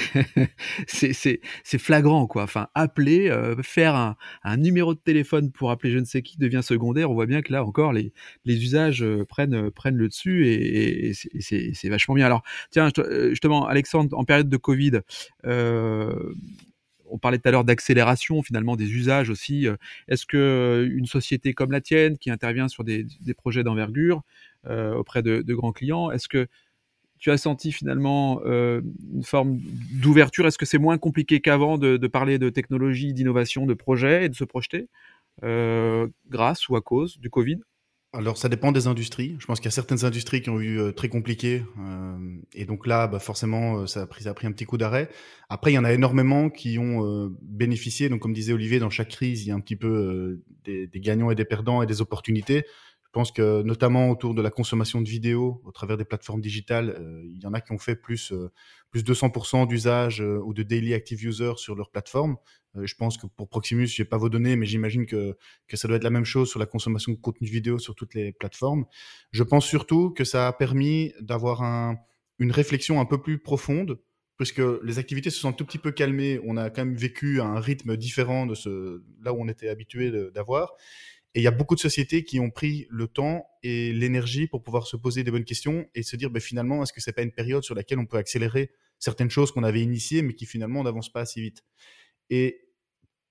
c'est 0.86 1.78
flagrant 1.78 2.26
quoi. 2.26 2.42
Enfin, 2.42 2.68
appeler, 2.74 3.30
euh, 3.30 3.56
faire 3.62 3.94
un, 3.94 4.16
un, 4.44 4.56
numéro 4.58 4.92
de 4.94 4.98
téléphone 4.98 5.50
pour 5.50 5.70
appeler 5.70 5.90
je 5.92 5.98
ne 5.98 6.04
sais 6.04 6.20
qui 6.20 6.38
devient 6.38 6.60
secondaire. 6.62 7.10
On 7.10 7.14
voit 7.14 7.26
bien 7.26 7.40
que 7.40 7.50
là 7.52 7.64
encore 7.64 7.92
les, 7.94 8.12
les 8.44 8.62
usages 8.62 9.02
euh, 9.02 9.24
prennent 9.24 9.54
euh, 9.54 9.70
prennent 9.70 9.96
le 9.96 10.08
dessus 10.08 10.46
et, 10.48 11.12
c'est 11.14 11.88
vachement 11.88 12.14
bien. 12.14 12.26
Alors 12.26 12.42
tiens, 12.70 12.90
justement, 13.30 13.66
Alexandre, 13.66 14.16
en 14.16 14.24
période 14.24 14.48
de 14.48 14.56
Covid. 14.56 15.00
On 17.14 17.18
parlait 17.18 17.38
tout 17.38 17.46
à 17.48 17.50
l'heure 17.50 17.64
d'accélération 17.64 18.42
finalement 18.42 18.74
des 18.74 18.90
usages 18.90 19.28
aussi. 19.28 19.66
Est-ce 20.08 20.24
que 20.24 20.88
une 20.90 21.04
société 21.04 21.52
comme 21.52 21.70
la 21.70 21.82
tienne 21.82 22.16
qui 22.16 22.30
intervient 22.30 22.68
sur 22.68 22.84
des, 22.84 23.06
des 23.20 23.34
projets 23.34 23.62
d'envergure 23.62 24.22
auprès 24.68 25.22
de, 25.22 25.54
grands 25.54 25.72
clients. 25.72 26.10
Est-ce 26.10 26.28
que 26.28 26.48
tu 27.22 27.30
as 27.30 27.38
senti 27.38 27.70
finalement 27.70 28.40
euh, 28.44 28.80
une 29.14 29.22
forme 29.22 29.60
d'ouverture? 29.92 30.44
Est-ce 30.44 30.58
que 30.58 30.66
c'est 30.66 30.78
moins 30.78 30.98
compliqué 30.98 31.40
qu'avant 31.40 31.78
de, 31.78 31.96
parler 32.08 32.40
de 32.40 32.50
technologie, 32.50 33.14
d'innovation, 33.14 33.64
de 33.64 33.74
projet 33.74 34.24
et 34.24 34.28
de 34.28 34.34
se 34.34 34.42
projeter 34.42 34.88
euh, 35.44 36.08
grâce 36.28 36.68
ou 36.68 36.74
à 36.74 36.80
cause 36.80 37.20
du 37.20 37.30
Covid? 37.30 37.60
Alors, 38.12 38.36
ça 38.36 38.48
dépend 38.48 38.72
des 38.72 38.88
industries. 38.88 39.36
Je 39.38 39.46
pense 39.46 39.60
qu'il 39.60 39.66
y 39.66 39.68
a 39.68 39.72
certaines 39.72 40.04
industries 40.04 40.42
qui 40.42 40.50
ont 40.50 40.60
eu 40.60 40.92
très 40.96 41.08
compliqué. 41.08 41.62
et 42.54 42.64
donc 42.64 42.88
là, 42.88 43.06
bah, 43.06 43.20
forcément, 43.20 43.86
ça 43.86 44.02
a, 44.02 44.06
pris, 44.06 44.26
un 44.26 44.52
petit 44.52 44.64
coup 44.64 44.76
d'arrêt. 44.76 45.08
Après, 45.48 45.70
il 45.70 45.76
y 45.76 45.78
en 45.78 45.84
a 45.84 45.92
énormément 45.92 46.50
qui 46.50 46.76
ont 46.80 47.32
bénéficié. 47.40 48.08
Donc, 48.08 48.20
comme 48.20 48.34
disait 48.34 48.52
Olivier, 48.52 48.80
dans 48.80 48.90
chaque 48.90 49.10
crise, 49.10 49.44
il 49.44 49.48
y 49.48 49.50
a 49.52 49.54
un 49.54 49.60
petit 49.60 49.76
peu 49.76 50.42
des, 50.64 50.90
gagnants 50.96 51.30
et 51.30 51.36
des 51.36 51.44
perdants 51.44 51.82
et 51.82 51.86
des 51.86 52.02
opportunités. 52.02 52.64
Je 53.12 53.20
pense 53.20 53.30
que 53.30 53.60
notamment 53.60 54.08
autour 54.08 54.32
de 54.32 54.40
la 54.40 54.50
consommation 54.50 55.02
de 55.02 55.06
vidéos 55.06 55.60
au 55.66 55.70
travers 55.70 55.98
des 55.98 56.04
plateformes 56.06 56.40
digitales, 56.40 56.96
euh, 56.98 57.22
il 57.34 57.42
y 57.42 57.46
en 57.46 57.52
a 57.52 57.60
qui 57.60 57.70
ont 57.72 57.78
fait 57.78 57.94
plus 57.94 58.32
euh, 58.32 58.50
plus 58.90 59.04
de 59.04 59.12
200% 59.12 59.68
d'usage 59.68 60.22
euh, 60.22 60.40
ou 60.42 60.54
de 60.54 60.62
daily 60.62 60.94
active 60.94 61.22
users 61.22 61.58
sur 61.58 61.74
leur 61.74 61.90
plateforme. 61.90 62.36
je 62.74 62.94
pense 62.94 63.18
que 63.18 63.26
pour 63.26 63.50
Proximus, 63.50 63.86
je 63.88 64.00
n'ai 64.00 64.08
pas 64.08 64.16
vos 64.16 64.30
données, 64.30 64.56
mais 64.56 64.64
j'imagine 64.64 65.04
que, 65.04 65.36
que 65.68 65.76
ça 65.76 65.88
doit 65.88 65.98
être 65.98 66.04
la 66.04 66.10
même 66.10 66.24
chose 66.24 66.48
sur 66.48 66.58
la 66.58 66.64
consommation 66.64 67.12
de 67.12 67.18
contenu 67.18 67.46
vidéo 67.46 67.78
sur 67.78 67.94
toutes 67.94 68.14
les 68.14 68.32
plateformes. 68.32 68.86
Je 69.30 69.42
pense 69.42 69.66
surtout 69.66 70.08
que 70.08 70.24
ça 70.24 70.48
a 70.48 70.52
permis 70.54 71.12
d'avoir 71.20 71.62
un, 71.62 71.98
une 72.38 72.50
réflexion 72.50 72.98
un 72.98 73.04
peu 73.04 73.20
plus 73.20 73.38
profonde 73.38 74.00
puisque 74.38 74.62
les 74.82 74.98
activités 74.98 75.28
se 75.28 75.38
sont 75.38 75.50
un 75.50 75.52
tout 75.52 75.66
petit 75.66 75.76
peu 75.76 75.92
calmées. 75.92 76.40
On 76.44 76.56
a 76.56 76.70
quand 76.70 76.86
même 76.86 76.96
vécu 76.96 77.42
un 77.42 77.60
rythme 77.60 77.98
différent 77.98 78.46
de 78.46 78.54
ce 78.54 79.02
là 79.20 79.34
où 79.34 79.36
on 79.42 79.48
était 79.48 79.68
habitué 79.68 80.10
d'avoir. 80.32 80.72
Et 81.34 81.40
il 81.40 81.42
y 81.42 81.46
a 81.46 81.52
beaucoup 81.52 81.74
de 81.74 81.80
sociétés 81.80 82.24
qui 82.24 82.40
ont 82.40 82.50
pris 82.50 82.86
le 82.90 83.08
temps 83.08 83.46
et 83.62 83.92
l'énergie 83.92 84.46
pour 84.46 84.62
pouvoir 84.62 84.86
se 84.86 84.96
poser 84.96 85.24
des 85.24 85.30
bonnes 85.30 85.44
questions 85.44 85.86
et 85.94 86.02
se 86.02 86.16
dire 86.16 86.30
ben, 86.30 86.40
finalement, 86.40 86.82
est-ce 86.82 86.92
que 86.92 87.00
c'est 87.00 87.12
pas 87.12 87.22
une 87.22 87.32
période 87.32 87.64
sur 87.64 87.74
laquelle 87.74 87.98
on 87.98 88.06
peut 88.06 88.18
accélérer 88.18 88.70
certaines 88.98 89.30
choses 89.30 89.50
qu'on 89.50 89.64
avait 89.64 89.80
initiées 89.80 90.22
mais 90.22 90.34
qui 90.34 90.44
finalement 90.46 90.82
n'avancent 90.82 91.12
pas 91.12 91.22
assez 91.22 91.40
vite? 91.40 91.64
Et 92.28 92.68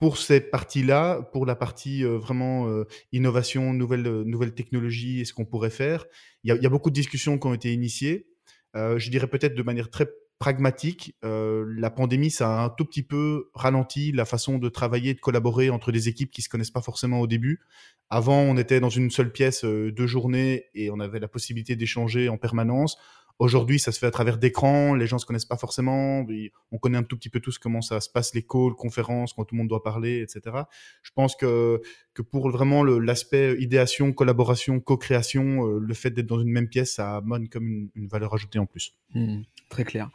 pour 0.01 0.17
cette 0.17 0.49
partie-là, 0.49 1.21
pour 1.21 1.45
la 1.45 1.55
partie 1.55 2.03
euh, 2.03 2.17
vraiment 2.17 2.67
euh, 2.67 2.85
innovation, 3.11 3.71
nouvelles 3.71 4.07
euh, 4.07 4.23
nouvelle 4.23 4.55
technologies 4.55 5.21
et 5.21 5.25
ce 5.25 5.33
qu'on 5.35 5.45
pourrait 5.45 5.69
faire, 5.69 6.05
il 6.43 6.51
y, 6.51 6.57
y, 6.57 6.65
a, 6.65 6.69
beaucoup 6.69 6.89
de 6.89 6.95
discussions 6.95 7.37
qui 7.37 7.45
ont 7.45 7.53
été 7.53 7.71
initiées. 7.71 8.27
je 8.73 9.09
dirais 9.11 9.27
peut-être 9.27 9.53
de 9.53 9.61
manière 9.61 9.91
très 9.91 10.07
pragmatique. 10.41 11.15
Euh, 11.23 11.71
la 11.77 11.91
pandémie, 11.91 12.31
ça 12.31 12.61
a 12.61 12.63
un 12.63 12.69
tout 12.69 12.83
petit 12.83 13.03
peu 13.03 13.51
ralenti 13.53 14.11
la 14.11 14.25
façon 14.25 14.57
de 14.57 14.69
travailler, 14.69 15.13
de 15.13 15.19
collaborer 15.19 15.69
entre 15.69 15.91
des 15.91 16.09
équipes 16.09 16.31
qui 16.31 16.41
se 16.41 16.49
connaissent 16.49 16.71
pas 16.71 16.81
forcément 16.81 17.19
au 17.19 17.27
début. 17.27 17.61
Avant, 18.09 18.39
on 18.39 18.57
était 18.57 18.79
dans 18.79 18.89
une 18.89 19.11
seule 19.11 19.31
pièce 19.31 19.63
euh, 19.63 19.91
deux 19.91 20.07
journées 20.07 20.65
et 20.73 20.89
on 20.89 20.99
avait 20.99 21.19
la 21.19 21.27
possibilité 21.27 21.75
d'échanger 21.75 22.27
en 22.27 22.37
permanence. 22.37 22.97
Aujourd'hui, 23.41 23.79
ça 23.79 23.91
se 23.91 23.97
fait 23.97 24.05
à 24.05 24.11
travers 24.11 24.37
d'écrans, 24.37 24.93
les 24.93 25.07
gens 25.07 25.17
se 25.17 25.25
connaissent 25.25 25.45
pas 25.45 25.57
forcément, 25.57 26.23
on 26.71 26.77
connaît 26.77 26.99
un 26.99 27.03
tout 27.03 27.17
petit 27.17 27.29
peu 27.29 27.39
tous 27.39 27.57
comment 27.57 27.81
ça 27.81 27.99
se 27.99 28.07
passe, 28.07 28.35
les 28.35 28.43
calls, 28.43 28.75
conférences, 28.75 29.33
quand 29.33 29.45
tout 29.45 29.55
le 29.55 29.57
monde 29.57 29.67
doit 29.67 29.81
parler, 29.81 30.21
etc. 30.21 30.57
Je 31.01 31.09
pense 31.15 31.35
que, 31.35 31.81
que 32.13 32.21
pour 32.21 32.51
vraiment 32.51 32.83
l'aspect 32.83 33.59
idéation, 33.59 34.13
collaboration, 34.13 34.79
co-création, 34.79 35.65
euh, 35.65 35.79
le 35.79 35.93
fait 35.95 36.11
d'être 36.11 36.27
dans 36.27 36.39
une 36.39 36.51
même 36.51 36.67
pièce, 36.67 36.93
ça 36.93 37.15
amène 37.15 37.49
comme 37.49 37.89
une, 37.95 38.07
valeur 38.07 38.31
ajoutée 38.35 38.59
en 38.59 38.67
plus. 38.67 38.93
Mmh, 39.15 39.41
très 39.69 39.85
clair. 39.85 40.11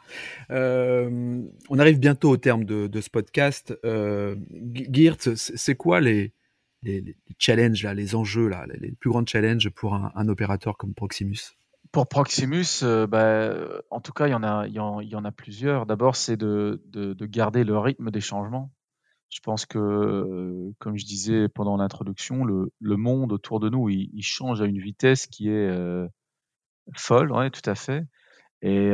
Euh, 0.49 1.41
on 1.67 1.79
arrive 1.79 1.99
bientôt 1.99 2.29
au 2.29 2.37
terme 2.37 2.63
de, 2.63 3.01
ce 3.01 3.09
podcast. 3.09 3.77
Euh, 3.83 4.37
Geert, 4.63 5.17
c'est 5.35 5.75
quoi 5.75 5.99
les, 5.99 6.31
les, 6.81 7.03
challenges, 7.37 7.83
là, 7.83 7.93
les 7.93 8.15
enjeux, 8.15 8.47
là, 8.47 8.65
les 8.79 8.93
plus 8.93 9.09
grands 9.09 9.25
challenges 9.25 9.69
pour 9.71 9.95
un 9.95 10.29
opérateur 10.29 10.77
comme 10.77 10.93
Proximus? 10.93 11.57
Pour 11.97 12.05
Proximus, 12.05 12.83
euh, 12.83 13.07
bah, 13.07 13.81
en 13.89 13.99
tout 14.01 14.13
cas, 14.13 14.27
il 14.27 14.29
y 14.29 14.35
en 14.35 14.43
a, 15.25 15.31
plusieurs. 15.31 15.87
D'abord, 15.87 16.15
c'est 16.15 16.37
de, 16.37 16.79
de, 16.89 17.25
garder 17.25 17.63
le 17.63 17.75
rythme 17.75 18.11
des 18.11 18.21
changements. 18.21 18.71
Je 19.29 19.39
pense 19.39 19.65
que, 19.65 19.79
euh, 19.79 20.75
comme 20.77 20.95
je 20.95 21.07
disais 21.07 21.49
pendant 21.49 21.75
l'introduction, 21.75 22.45
le, 22.45 22.69
monde 22.97 23.31
autour 23.31 23.59
de 23.59 23.69
nous, 23.69 23.89
il, 23.89 24.21
change 24.21 24.61
à 24.61 24.65
une 24.65 24.77
vitesse 24.77 25.25
qui 25.25 25.49
est 25.49 25.69
euh, 25.69 26.07
folle, 26.95 27.31
tout 27.49 27.67
à 27.67 27.73
fait. 27.73 28.05
Et 28.61 28.91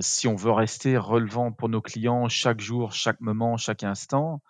si 0.00 0.28
on 0.28 0.36
veut 0.36 0.52
rester 0.52 0.96
relevant 0.96 1.50
pour 1.50 1.68
nos 1.68 1.80
clients 1.80 2.28
chaque 2.28 2.60
jour, 2.60 2.92
chaque 2.92 3.20
moment, 3.20 3.56
chaque 3.56 3.82
instant, 3.82 4.40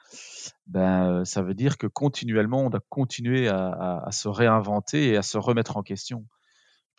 ben, 0.67 1.25
ça 1.25 1.41
veut 1.41 1.55
dire 1.55 1.79
que 1.79 1.87
continuellement, 1.87 2.61
on 2.67 2.69
doit 2.69 2.85
continuer 2.91 3.49
à 3.49 4.09
se 4.11 4.29
réinventer 4.29 5.09
et 5.09 5.17
à 5.17 5.23
se 5.23 5.39
remettre 5.39 5.79
en 5.79 5.83
question. 5.83 6.27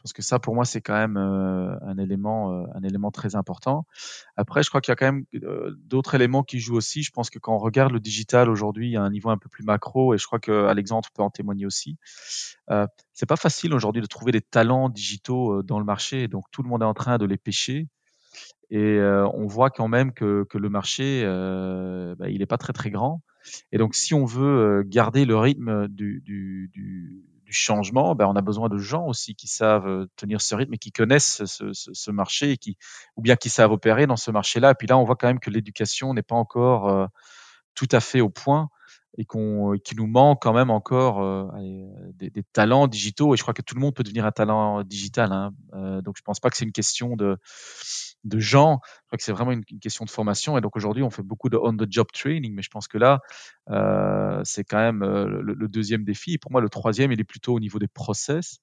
Parce 0.04 0.14
que 0.14 0.22
ça, 0.22 0.40
pour 0.40 0.56
moi, 0.56 0.64
c'est 0.64 0.82
quand 0.82 0.94
même 0.94 1.18
euh, 1.18 1.76
un 1.82 1.98
élément, 1.98 2.54
euh, 2.54 2.66
un 2.76 2.84
élément 2.84 3.12
très 3.12 3.36
important. 3.36 3.86
Après, 4.36 4.64
je 4.64 4.70
crois 4.70 4.80
qu'il 4.80 4.92
y 4.92 4.94
a 4.94 4.96
quand 4.96 5.12
même 5.12 5.26
euh, 5.44 5.76
d'autres 5.86 6.16
éléments 6.16 6.44
qui 6.44 6.60
jouent 6.60 6.76
aussi. 6.76 7.04
Je 7.04 7.12
pense 7.12 7.30
que 7.30 7.40
quand 7.40 7.56
on 7.56 7.60
regarde 7.60 7.92
le 7.92 8.00
digital 8.00 8.50
aujourd'hui, 8.50 8.88
il 8.88 8.92
y 8.92 8.98
a 8.98 9.02
un 9.02 9.10
niveau 9.10 9.30
un 9.30 9.38
peu 9.38 9.50
plus 9.50 9.64
macro, 9.64 10.14
et 10.14 10.18
je 10.18 10.26
crois 10.26 10.40
que 10.40 10.66
Alexandre 10.66 11.10
peut 11.14 11.24
en 11.24 11.30
témoigner 11.30 11.66
aussi. 11.66 11.98
Euh, 12.70 12.86
c'est 13.14 13.26
pas 13.26 13.36
facile 13.36 13.74
aujourd'hui 13.74 14.02
de 14.02 14.08
trouver 14.08 14.32
des 14.32 14.42
talents 14.42 14.90
digitaux 14.90 15.64
dans 15.64 15.80
le 15.80 15.86
marché, 15.86 16.28
donc 16.28 16.46
tout 16.52 16.64
le 16.64 16.70
monde 16.70 16.84
est 16.84 16.86
en 16.86 16.94
train 16.94 17.18
de 17.18 17.26
les 17.26 17.38
pêcher. 17.38 17.88
Et 18.70 19.00
on 19.02 19.48
voit 19.48 19.70
quand 19.70 19.88
même 19.88 20.12
que, 20.12 20.44
que 20.50 20.58
le 20.58 20.70
marché, 20.70 21.24
bah, 21.26 22.30
il 22.30 22.40
n'est 22.40 22.46
pas 22.46 22.58
très 22.58 22.74
très 22.74 22.92
grand. 22.92 23.22
Et 23.72 23.78
donc, 23.78 23.96
si 23.96 24.14
on 24.14 24.26
veut 24.26 24.84
garder 24.86 25.24
le 25.24 25.38
rythme 25.38 25.88
du, 25.88 26.22
du, 26.26 26.70
du 26.74 27.24
du 27.48 27.54
changement, 27.54 28.14
ben, 28.14 28.26
on 28.26 28.36
a 28.36 28.42
besoin 28.42 28.68
de 28.68 28.78
gens 28.78 29.06
aussi 29.06 29.34
qui 29.34 29.48
savent 29.48 29.88
euh, 29.88 30.10
tenir 30.18 30.42
ce 30.42 30.54
rythme 30.54 30.74
et 30.74 30.78
qui 30.78 30.92
connaissent 30.92 31.46
ce, 31.46 32.12
marché 32.12 32.52
et 32.52 32.58
qui, 32.58 32.78
ou 33.16 33.22
bien 33.22 33.38
qui 33.38 33.50
savent 33.50 33.72
opérer 33.72 34.06
dans 34.06 34.18
ce 34.18 34.32
marché-là. 34.32 34.72
Et 34.72 34.76
puis 34.76 34.86
là, 34.86 34.98
on 34.98 35.06
voit 35.06 35.16
quand 35.16 35.28
même 35.28 35.40
que 35.40 35.50
l'éducation 35.50 36.14
n'est 36.14 36.24
pas 36.24 36.36
encore 36.36 36.90
euh, 36.90 37.08
tout 37.74 37.88
à 37.94 38.02
fait 38.02 38.20
au 38.20 38.30
point 38.30 38.70
et 39.18 39.26
qu'on, 39.26 39.78
qu'il 39.84 39.98
nous 39.98 40.08
manque 40.08 40.42
quand 40.42 40.54
même 40.54 40.70
encore 40.70 41.22
euh, 41.22 41.48
des, 42.14 42.30
des, 42.30 42.44
talents 42.54 42.88
digitaux. 42.88 43.34
Et 43.34 43.38
je 43.38 43.42
crois 43.42 43.54
que 43.54 43.62
tout 43.62 43.76
le 43.76 43.82
monde 43.82 43.96
peut 43.96 44.04
devenir 44.04 44.26
un 44.26 44.32
talent 44.32 44.84
digital. 44.84 45.32
Hein. 45.32 46.02
donc, 46.02 46.16
je 46.18 46.22
pense 46.22 46.40
pas 46.40 46.50
que 46.50 46.58
c'est 46.58 46.66
une 46.66 46.72
question 46.72 47.16
de 47.16 47.38
de 48.28 48.40
gens. 48.40 48.80
Je 48.84 49.08
crois 49.08 49.18
que 49.18 49.24
c'est 49.24 49.32
vraiment 49.32 49.52
une, 49.52 49.64
question 49.64 50.06
de 50.06 50.10
formation. 50.10 50.58
Et 50.58 50.62
donc 50.62 50.76
aujourd'hui, 50.76 51.04
on 51.04 51.10
fait 51.10 51.24
beaucoup 51.24 51.50
de 51.50 51.58
on-the-job 51.58 52.08
training, 52.14 52.54
mais 52.54 52.62
je 52.62 52.70
pense 52.70 52.88
que 52.88 52.98
là, 52.98 53.20
euh, 53.70 54.42
c'est 54.44 54.64
quand 54.64 54.78
même 54.78 55.04
euh, 55.04 55.42
le, 55.42 55.68
deuxième 55.68 56.04
défi. 56.04 56.38
Pour 56.38 56.52
moi, 56.52 56.62
le 56.62 56.70
troisième, 56.70 57.12
il 57.12 57.20
est 57.20 57.26
plutôt 57.26 57.54
au 57.54 57.60
niveau 57.60 57.80
des 57.80 57.88
process. 57.88 58.60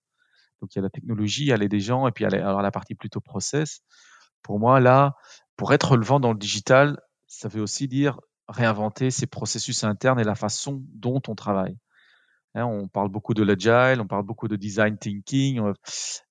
Donc 0.60 0.74
il 0.74 0.78
y 0.78 0.80
a 0.80 0.82
la 0.82 0.90
technologie, 0.90 1.46
il 1.46 1.54
les 1.54 1.80
gens, 1.80 2.06
et 2.06 2.12
puis 2.12 2.24
il 2.24 2.32
y 2.32 2.36
alors 2.36 2.62
la 2.62 2.70
partie 2.70 2.94
plutôt 2.94 3.20
process. 3.20 3.80
Pour 4.42 4.58
moi, 4.58 4.80
là, 4.80 5.14
pour 5.56 5.72
être 5.72 5.92
relevant 5.92 6.20
dans 6.20 6.32
le 6.32 6.38
digital, 6.38 7.00
ça 7.26 7.48
veut 7.48 7.60
aussi 7.60 7.88
dire 7.88 8.20
réinventer 8.48 9.10
ses 9.10 9.26
processus 9.26 9.84
internes 9.84 10.20
et 10.20 10.24
la 10.24 10.34
façon 10.34 10.82
dont 10.94 11.20
on 11.28 11.34
travaille. 11.34 11.76
Hein, 12.54 12.66
on 12.66 12.86
parle 12.86 13.08
beaucoup 13.08 13.34
de 13.34 13.42
l'agile, 13.42 14.00
on 14.00 14.06
parle 14.06 14.24
beaucoup 14.24 14.46
de 14.46 14.56
design 14.56 14.96
thinking, 14.96 15.60
euh, 15.60 15.72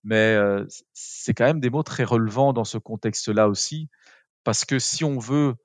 mais 0.03 0.35
euh, 0.35 0.65
c'est 0.93 1.33
quand 1.33 1.45
même 1.45 1.59
des 1.59 1.69
mots 1.69 1.83
très 1.83 2.05
relevants 2.05 2.53
dans 2.53 2.63
ce 2.63 2.77
contexte-là 2.77 3.49
aussi, 3.49 3.89
parce 4.43 4.63
que 4.63 4.79
si 4.79 5.03
on 5.03 5.19
veut 5.19 5.55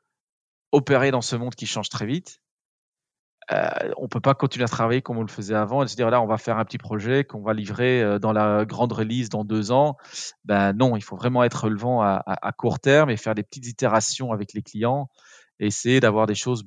opérer 0.72 1.10
dans 1.10 1.22
ce 1.22 1.36
monde 1.36 1.54
qui 1.54 1.66
change 1.66 1.88
très 1.88 2.06
vite, 2.06 2.40
euh, 3.50 3.68
on 3.96 4.08
peut 4.08 4.20
pas 4.20 4.34
continuer 4.34 4.64
à 4.64 4.68
travailler 4.68 5.00
comme 5.00 5.16
on 5.16 5.22
le 5.22 5.28
faisait 5.28 5.54
avant 5.54 5.82
et 5.82 5.88
se 5.88 5.96
dire 5.96 6.10
là 6.10 6.20
on 6.20 6.26
va 6.26 6.36
faire 6.36 6.58
un 6.58 6.64
petit 6.66 6.76
projet 6.76 7.24
qu'on 7.24 7.40
va 7.40 7.54
livrer 7.54 8.02
euh, 8.02 8.18
dans 8.18 8.32
la 8.32 8.66
grande 8.66 8.92
release 8.92 9.30
dans 9.30 9.44
deux 9.44 9.72
ans. 9.72 9.96
Ben 10.44 10.74
non, 10.74 10.96
il 10.96 11.00
faut 11.00 11.16
vraiment 11.16 11.42
être 11.44 11.64
relevant 11.64 12.02
à, 12.02 12.22
à, 12.26 12.52
court 12.52 12.78
terme 12.78 13.08
et 13.08 13.16
faire 13.16 13.34
des 13.34 13.42
petites 13.42 13.66
itérations 13.66 14.32
avec 14.32 14.52
les 14.52 14.62
clients 14.62 15.08
essayer 15.66 16.00
d'avoir 16.00 16.26
des 16.26 16.34
choses 16.34 16.64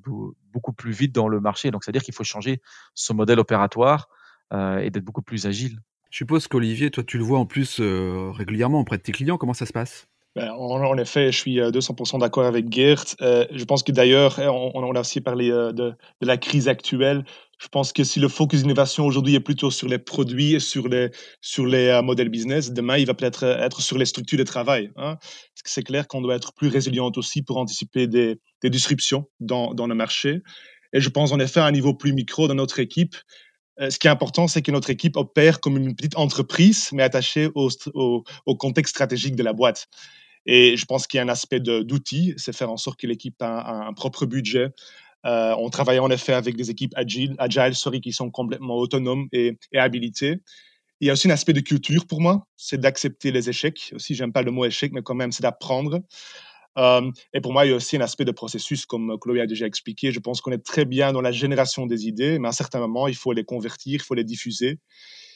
beaucoup 0.52 0.74
plus 0.74 0.92
vite 0.92 1.14
dans 1.14 1.28
le 1.28 1.40
marché. 1.40 1.72
Donc 1.72 1.84
c'est 1.84 1.90
à 1.90 1.94
dire 1.94 2.04
qu'il 2.04 2.14
faut 2.14 2.24
changer 2.24 2.62
son 2.94 3.14
modèle 3.14 3.40
opératoire 3.40 4.10
euh, 4.54 4.80
et 4.80 4.90
d'être 4.90 5.06
beaucoup 5.06 5.22
plus 5.22 5.46
agile. 5.46 5.80
Je 6.10 6.18
suppose 6.18 6.48
qu'Olivier, 6.48 6.92
toi 6.92 7.04
tu 7.04 7.18
le 7.18 7.24
vois 7.24 7.40
en 7.40 7.46
plus 7.46 7.80
euh, 7.80 8.32
régulièrement 8.32 8.82
auprès 8.82 8.98
de 8.98 9.04
tes 9.04 9.14
clients. 9.14 9.38
Comment 9.38 9.54
ça 9.54 9.66
se 9.66 9.74
passe? 9.74 10.11
En, 10.38 10.98
effet, 10.98 11.32
je 11.32 11.38
suis 11.38 11.58
200% 11.60 12.16
euh, 12.16 12.20
d'accord 12.20 12.46
avec 12.46 12.72
Gert. 12.72 13.04
Euh, 13.22 13.46
je 13.52 13.64
pense 13.66 13.84
que 13.84 13.92
d'ailleurs, 13.92 14.40
hein, 14.40 14.50
on, 14.50 14.96
a 14.96 15.00
aussi 15.00 15.20
parlé 15.22 15.52
euh, 15.52 15.72
de, 15.72 15.94
la 16.22 16.38
crise 16.38 16.68
actuelle. 16.68 17.26
Je 17.60 17.68
pense 17.68 17.92
que 17.94 18.04
si 18.04 18.20
le 18.20 18.28
focus 18.28 18.62
innovation 18.62 19.06
aujourd'hui 19.06 19.36
est 19.36 19.42
plutôt 19.42 19.70
sur 19.70 19.88
les 19.88 20.00
produits 20.00 20.56
et 20.56 20.60
sur 20.60 20.88
les, 20.88 21.12
sur 21.42 21.66
les 21.66 22.00
modèles 22.04 22.30
business, 22.30 22.72
demain, 22.72 22.98
il 22.98 23.06
va 23.06 23.14
peut-être 23.14 23.44
être 23.44 23.82
sur 23.82 23.98
les 23.98 24.06
structures 24.06 24.40
de 24.40 24.44
travail. 24.44 24.90
Hein. 24.96 25.18
C'est 25.64 25.84
clair 25.84 26.08
qu'on 26.08 26.22
doit 26.22 26.36
être 26.36 26.54
plus 26.54 26.70
résilient 26.70 27.12
aussi 27.16 27.44
pour 27.44 27.58
anticiper 27.58 28.08
des, 28.08 28.40
des 28.64 28.70
disruptions 28.70 29.26
dans, 29.40 29.74
dans 29.76 29.86
le 29.86 29.94
marché. 29.94 30.40
Et 30.94 31.02
je 31.02 31.10
pense 31.10 31.32
en 31.34 31.40
effet 31.40 31.60
à 31.60 31.66
un 31.66 31.72
niveau 31.72 31.94
plus 31.94 32.14
micro 32.14 32.48
dans 32.48 32.56
notre 32.56 32.80
équipe, 32.80 33.16
ce 33.80 33.98
qui 33.98 34.08
est 34.08 34.12
important, 34.12 34.48
c'est 34.48 34.62
que 34.62 34.72
notre 34.72 34.92
équipe 34.92 35.16
opère 35.16 35.60
comme 35.60 35.78
une 35.78 35.96
petite 35.96 36.18
entreprise, 36.18 36.90
mais 36.92 37.02
attachée 37.02 37.50
au, 37.56 37.70
au, 37.94 38.24
au 38.46 38.56
contexte 38.56 38.92
stratégique 38.92 39.36
de 39.36 39.44
la 39.44 39.54
boîte. 39.54 39.88
Et 40.46 40.76
je 40.78 40.86
pense 40.86 41.08
qu'il 41.08 41.18
y 41.18 41.22
a 41.22 41.24
un 41.24 41.30
aspect 41.30 41.60
d'outils, 41.60 42.34
c'est 42.38 42.56
faire 42.56 42.72
en 42.72 42.78
sorte 42.78 43.00
que 43.00 43.08
l'équipe 43.08 43.42
a 43.42 43.88
un, 43.88 43.94
propre 43.94 44.26
budget. 44.26 44.70
Euh, 45.26 45.56
on 45.60 45.70
travaille 45.70 46.00
en 46.00 46.10
effet 46.10 46.34
avec 46.34 46.56
des 46.56 46.72
équipes 46.72 46.94
agiles, 46.96 47.36
agile, 47.38 47.76
sorry, 47.76 48.02
qui 48.02 48.12
sont 48.12 48.32
complètement 48.32 48.76
autonomes 48.76 49.28
et, 49.32 49.58
et 49.72 49.78
habilitées. 49.78 50.40
Il 51.00 51.08
y 51.08 51.10
a 51.10 51.14
aussi 51.14 51.28
un 51.28 51.32
aspect 51.32 51.54
de 51.54 51.62
culture 51.62 52.06
pour 52.06 52.22
moi, 52.22 52.48
c'est 52.58 52.80
d'accepter 52.80 53.32
les 53.32 53.50
échecs. 53.50 53.92
Aussi, 53.96 54.14
j'aime 54.16 54.32
pas 54.32 54.44
le 54.44 54.52
mot 54.52 54.66
échec, 54.66 54.92
mais 54.94 55.02
quand 55.02 55.16
même, 55.16 55.32
c'est 55.32 55.44
d'apprendre. 55.44 56.02
Euh, 56.78 57.12
et 57.34 57.42
pour 57.42 57.54
moi, 57.54 57.66
il 57.66 57.70
y 57.70 57.74
a 57.74 57.76
aussi 57.76 57.98
un 57.98 58.02
aspect 58.02 58.26
de 58.26 58.32
processus, 58.32 58.86
comme 58.86 59.18
Chloé 59.20 59.42
a 59.42 59.48
déjà 59.48 59.66
expliqué. 59.66 60.12
Je 60.12 60.20
pense 60.20 60.42
qu'on 60.42 60.52
est 60.52 60.64
très 60.64 60.86
bien 60.86 61.12
dans 61.12 61.22
la 61.22 61.32
génération 61.32 61.86
des 61.86 62.08
idées, 62.08 62.40
mais 62.40 62.48
à 62.48 62.50
un 62.50 62.54
certain 62.54 62.80
moment, 62.80 63.08
il 63.08 63.16
faut 63.16 63.34
les 63.34 63.44
convertir, 63.44 63.96
il 63.96 64.02
faut 64.02 64.16
les 64.16 64.24
diffuser 64.24 64.80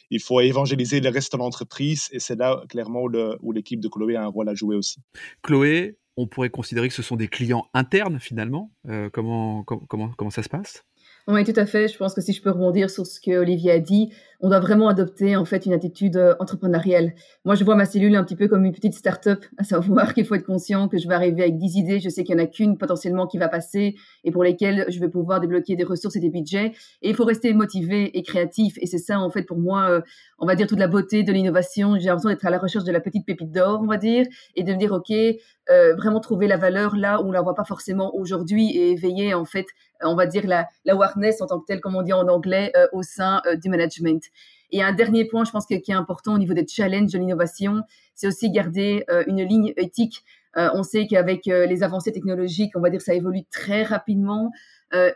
il 0.09 0.21
faut 0.21 0.39
évangéliser 0.39 0.99
le 0.99 1.09
reste 1.09 1.33
de 1.33 1.37
l'entreprise 1.37 2.07
et 2.11 2.19
c'est 2.19 2.35
là 2.35 2.63
clairement 2.69 3.03
où 3.41 3.51
l'équipe 3.51 3.79
de 3.79 3.87
Chloé 3.87 4.15
a 4.15 4.23
un 4.23 4.27
rôle 4.27 4.49
à 4.49 4.53
jouer 4.53 4.75
aussi. 4.75 4.99
Chloé, 5.41 5.97
on 6.17 6.27
pourrait 6.27 6.49
considérer 6.49 6.87
que 6.87 6.93
ce 6.93 7.01
sont 7.01 7.15
des 7.15 7.27
clients 7.27 7.65
internes 7.73 8.19
finalement. 8.19 8.71
Euh, 8.87 9.09
comment, 9.11 9.63
comment, 9.63 10.11
comment 10.17 10.29
ça 10.29 10.43
se 10.43 10.49
passe? 10.49 10.83
Oui, 11.27 11.43
tout 11.43 11.59
à 11.59 11.65
fait. 11.65 11.87
Je 11.87 11.97
pense 11.97 12.13
que 12.13 12.21
si 12.21 12.33
je 12.33 12.41
peux 12.41 12.51
rebondir 12.51 12.89
sur 12.89 13.05
ce 13.05 13.19
que 13.19 13.31
Olivier 13.31 13.71
a 13.71 13.79
dit, 13.79 14.11
on 14.41 14.49
doit 14.49 14.59
vraiment 14.59 14.87
adopter 14.87 15.35
en 15.35 15.45
fait 15.45 15.65
une 15.65 15.73
attitude 15.73 16.17
euh, 16.17 16.35
entrepreneuriale. 16.39 17.13
Moi, 17.45 17.55
je 17.55 17.63
vois 17.63 17.75
ma 17.75 17.85
cellule 17.85 18.15
un 18.15 18.23
petit 18.23 18.35
peu 18.35 18.47
comme 18.47 18.65
une 18.65 18.73
petite 18.73 18.93
start-up, 18.93 19.45
à 19.57 19.63
savoir 19.63 20.13
qu'il 20.13 20.25
faut 20.25 20.35
être 20.35 20.45
conscient 20.45 20.87
que 20.87 20.97
je 20.97 21.07
vais 21.07 21.13
arriver 21.15 21.43
avec 21.43 21.57
10 21.57 21.77
idées. 21.77 21.99
Je 21.99 22.09
sais 22.09 22.23
qu'il 22.23 22.35
y 22.35 22.39
en 22.39 22.43
a 22.43 22.47
qu'une 22.47 22.77
potentiellement 22.77 23.27
qui 23.27 23.37
va 23.37 23.47
passer 23.47 23.95
et 24.23 24.31
pour 24.31 24.43
lesquelles 24.43 24.85
je 24.89 24.99
vais 24.99 25.09
pouvoir 25.09 25.39
débloquer 25.39 25.75
des 25.75 25.83
ressources 25.83 26.15
et 26.15 26.19
des 26.19 26.29
budgets. 26.29 26.73
Et 27.01 27.09
il 27.09 27.15
faut 27.15 27.25
rester 27.25 27.53
motivé 27.53 28.17
et 28.17 28.23
créatif. 28.23 28.77
Et 28.81 28.87
c'est 28.87 28.97
ça, 28.97 29.19
en 29.19 29.29
fait, 29.29 29.43
pour 29.43 29.57
moi, 29.57 29.89
euh, 29.89 30.01
on 30.39 30.45
va 30.45 30.55
dire 30.55 30.67
toute 30.67 30.79
la 30.79 30.87
beauté 30.87 31.23
de 31.23 31.31
l'innovation. 31.31 31.97
J'ai 31.97 32.07
l'impression 32.07 32.29
d'être 32.29 32.45
à 32.45 32.49
la 32.49 32.57
recherche 32.57 32.85
de 32.85 32.91
la 32.91 32.99
petite 32.99 33.25
pépite 33.25 33.51
d'or, 33.51 33.79
on 33.81 33.87
va 33.87 33.97
dire, 33.97 34.25
et 34.55 34.63
de 34.63 34.73
me 34.73 34.77
dire, 34.77 34.91
OK, 34.91 35.11
euh, 35.11 35.95
vraiment 35.95 36.19
trouver 36.19 36.47
la 36.47 36.57
valeur 36.57 36.95
là 36.95 37.21
où 37.21 37.27
on 37.27 37.31
la 37.31 37.41
voit 37.41 37.55
pas 37.55 37.63
forcément 37.63 38.15
aujourd'hui 38.15 38.71
et 38.77 38.91
éveiller, 38.91 39.33
en 39.33 39.45
fait, 39.45 39.65
on 40.01 40.15
va 40.15 40.25
dire 40.25 40.45
la, 40.45 40.67
awareness 40.87 41.41
en 41.41 41.47
tant 41.47 41.59
que 41.59 41.65
telle, 41.65 41.79
comme 41.79 41.95
on 41.95 42.01
dit 42.01 42.13
en 42.13 42.27
anglais, 42.27 42.71
au 42.91 43.01
sein 43.01 43.41
du 43.61 43.69
management. 43.69 44.24
Et 44.71 44.81
un 44.81 44.93
dernier 44.93 45.25
point, 45.25 45.45
je 45.45 45.51
pense 45.51 45.65
que, 45.65 45.75
qui 45.75 45.91
est 45.91 45.95
important 45.95 46.33
au 46.33 46.37
niveau 46.37 46.53
des 46.53 46.65
challenges 46.67 47.11
de 47.11 47.19
l'innovation, 47.19 47.81
c'est 48.13 48.27
aussi 48.27 48.49
garder 48.49 49.05
euh, 49.09 49.23
une 49.27 49.43
ligne 49.43 49.73
éthique. 49.77 50.23
on 50.55 50.83
sait 50.83 51.05
qu'avec 51.05 51.47
les 51.47 51.83
avancées 51.83 52.13
technologiques, 52.13 52.71
on 52.77 52.79
va 52.79 52.89
dire 52.89 53.01
ça 53.01 53.13
évolue 53.13 53.43
très 53.51 53.83
rapidement, 53.83 54.51